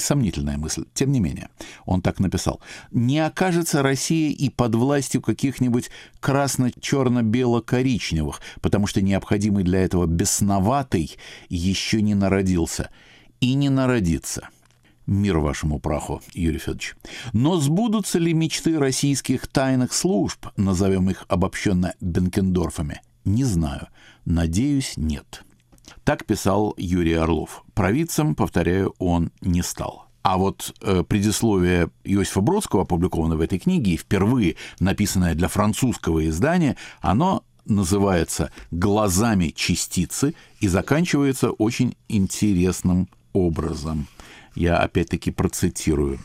Сомнительная 0.00 0.56
мысль. 0.56 0.84
Тем 0.94 1.10
не 1.10 1.18
менее, 1.18 1.48
он 1.84 2.00
так 2.00 2.20
написал. 2.20 2.60
Не 2.92 3.26
окажется 3.26 3.82
Россия 3.82 4.30
и 4.30 4.48
под 4.48 4.76
властью 4.76 5.20
каких-нибудь 5.20 5.90
красно-черно-бело-коричневых, 6.20 8.40
потому 8.60 8.86
что 8.86 9.02
необходимый 9.02 9.64
для 9.64 9.80
этого 9.80 10.06
бесноватый 10.06 11.16
еще 11.48 12.02
не 12.02 12.14
народился 12.14 12.90
и 13.40 13.54
не 13.54 13.68
народится. 13.68 14.50
Мир 15.08 15.38
вашему 15.38 15.78
праху, 15.78 16.20
Юрий 16.34 16.58
Федорович. 16.58 16.94
Но 17.32 17.56
сбудутся 17.56 18.18
ли 18.18 18.34
мечты 18.34 18.78
российских 18.78 19.46
тайных 19.46 19.94
служб, 19.94 20.48
назовем 20.58 21.08
их 21.08 21.24
обобщенно 21.28 21.94
Бенкендорфами? 22.02 23.00
Не 23.24 23.44
знаю. 23.44 23.88
Надеюсь, 24.26 24.98
нет. 24.98 25.44
Так 26.04 26.26
писал 26.26 26.74
Юрий 26.76 27.14
Орлов. 27.14 27.64
Провидцем, 27.72 28.34
повторяю, 28.34 28.94
он 28.98 29.32
не 29.40 29.62
стал. 29.62 30.08
А 30.20 30.36
вот 30.36 30.74
э, 30.82 31.02
предисловие 31.08 31.88
Иосифа 32.04 32.42
Бродского, 32.42 32.82
опубликованное 32.82 33.38
в 33.38 33.40
этой 33.40 33.58
книге, 33.58 33.96
впервые 33.96 34.56
написанное 34.78 35.34
для 35.34 35.48
французского 35.48 36.28
издания, 36.28 36.76
оно 37.00 37.44
называется 37.64 38.52
«Глазами 38.70 39.54
частицы» 39.56 40.34
и 40.60 40.68
заканчивается 40.68 41.50
очень 41.50 41.96
интересным 42.08 43.08
образом– 43.32 44.06
я 44.58 44.78
опять-таки 44.78 45.30
процитирую 45.30 46.18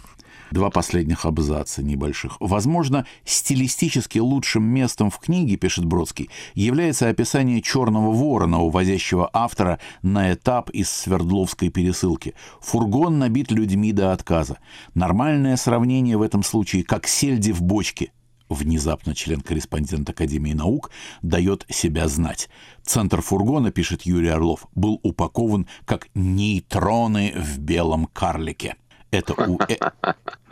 два 0.51 0.69
последних 0.69 1.25
абзаца 1.25 1.81
небольших. 1.81 2.37
Возможно, 2.39 3.05
стилистически 3.25 4.19
лучшим 4.19 4.63
местом 4.63 5.09
в 5.09 5.19
книге, 5.19 5.55
пишет 5.55 5.85
Бродский, 5.85 6.29
является 6.53 7.09
описание 7.09 7.61
черного 7.61 8.11
ворона, 8.11 8.61
увозящего 8.61 9.29
автора 9.33 9.79
на 10.03 10.33
этап 10.33 10.69
из 10.69 10.89
Свердловской 10.89 11.69
пересылки. 11.69 12.35
Фургон 12.61 13.19
набит 13.19 13.51
людьми 13.51 13.91
до 13.91 14.13
отказа. 14.13 14.59
Нормальное 14.93 15.57
сравнение 15.57 16.17
в 16.17 16.21
этом 16.21 16.43
случае, 16.43 16.83
как 16.83 17.07
сельди 17.07 17.51
в 17.51 17.61
бочке– 17.61 18.11
внезапно 18.53 19.15
член-корреспондент 19.15 20.09
Академии 20.09 20.53
наук, 20.53 20.91
дает 21.21 21.65
себя 21.69 22.07
знать. 22.07 22.49
Центр 22.83 23.21
фургона, 23.21 23.71
пишет 23.71 24.03
Юрий 24.03 24.29
Орлов, 24.29 24.67
был 24.75 24.99
упакован 25.03 25.67
как 25.85 26.07
нейтроны 26.13 27.33
в 27.35 27.59
белом 27.59 28.07
карлике. 28.07 28.75
Это, 29.11 29.33
у, 29.33 29.59
э, 29.59 29.77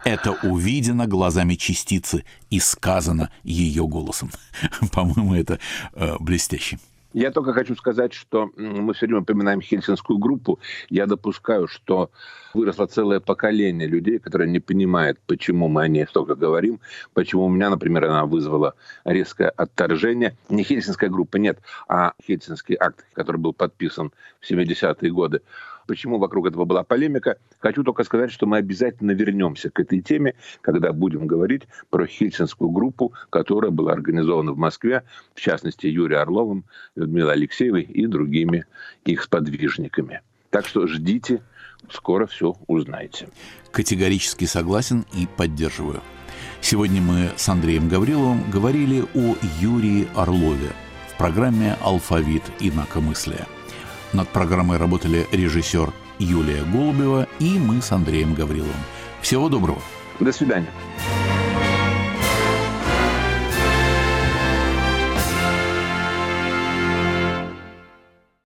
это 0.04 0.34
увидено 0.44 1.08
глазами 1.08 1.56
частицы 1.56 2.24
и 2.52 2.60
сказано 2.60 3.32
ее 3.44 3.88
голосом. 3.88 4.30
По-моему, 4.92 5.34
это 5.34 5.60
э, 5.94 6.16
блестяще. 6.20 6.78
Я 7.14 7.32
только 7.32 7.54
хочу 7.54 7.76
сказать, 7.76 8.14
что 8.14 8.50
мы 8.56 8.94
все 8.94 9.06
время 9.06 9.22
упоминаем 9.22 9.62
хельсинскую 9.62 10.18
группу. 10.18 10.60
Я 10.90 11.08
допускаю, 11.08 11.68
что 11.68 12.10
выросло 12.54 12.86
целое 12.86 13.20
поколение 13.20 13.88
людей, 13.88 14.20
которые 14.20 14.50
не 14.50 14.60
понимают, 14.60 15.20
почему 15.28 15.68
мы 15.68 15.84
о 15.84 15.88
ней 15.88 16.06
столько 16.08 16.36
говорим, 16.36 16.80
почему 17.14 17.46
у 17.46 17.50
меня, 17.50 17.70
например, 17.70 18.06
она 18.06 18.26
вызвала 18.26 18.76
резкое 19.04 19.50
отторжение. 19.50 20.38
Не 20.50 20.64
хельсинская 20.64 21.10
группа, 21.10 21.38
нет, 21.38 21.60
а 21.88 22.14
хельсинский 22.26 22.76
акт, 22.80 23.06
который 23.14 23.38
был 23.38 23.54
подписан 23.54 24.12
в 24.40 24.50
70-е 24.50 25.12
годы 25.12 25.42
почему 25.92 26.20
вокруг 26.20 26.48
этого 26.48 26.64
была 26.64 26.84
полемика. 26.84 27.36
Хочу 27.60 27.84
только 27.84 28.06
сказать, 28.06 28.32
что 28.32 28.46
мы 28.46 28.56
обязательно 28.56 29.12
вернемся 29.12 29.70
к 29.70 29.78
этой 29.78 30.00
теме, 30.00 30.36
когда 30.62 30.94
будем 30.94 31.28
говорить 31.28 31.64
про 31.90 32.08
хельсинскую 32.08 32.70
группу, 32.70 33.12
которая 33.30 33.72
была 33.72 33.92
организована 33.92 34.54
в 34.54 34.58
Москве, 34.58 35.04
в 35.36 35.42
частности, 35.42 35.88
Юрием 35.88 36.22
Орловым, 36.22 36.64
Людмилой 36.96 37.34
Алексеевой 37.34 37.82
и 37.82 38.06
другими 38.06 38.64
их 39.04 39.22
сподвижниками. 39.22 40.22
Так 40.50 40.66
что 40.66 40.88
ждите, 40.88 41.42
скоро 41.90 42.26
все 42.26 42.56
узнаете. 42.68 43.28
Категорически 43.72 44.46
согласен 44.46 45.04
и 45.14 45.28
поддерживаю. 45.36 46.00
Сегодня 46.62 47.02
мы 47.02 47.32
с 47.36 47.50
Андреем 47.50 47.90
Гавриловым 47.90 48.50
говорили 48.50 49.04
о 49.14 49.36
Юрии 49.60 50.08
Орлове 50.16 50.72
в 51.10 51.18
программе 51.18 51.76
«Алфавит 51.82 52.44
инакомыслия». 52.62 53.46
Над 54.14 54.28
программой 54.30 54.78
работали 54.78 55.28
режиссер 55.32 55.94
Юлия 56.20 56.64
Голубева 56.64 57.28
и 57.40 57.58
мы 57.58 57.82
с 57.82 57.92
Андреем 57.92 58.34
Гавриловым. 58.34 58.74
Всего 59.22 59.50
доброго. 59.50 59.82
До 60.20 60.32
свидания. 60.32 60.70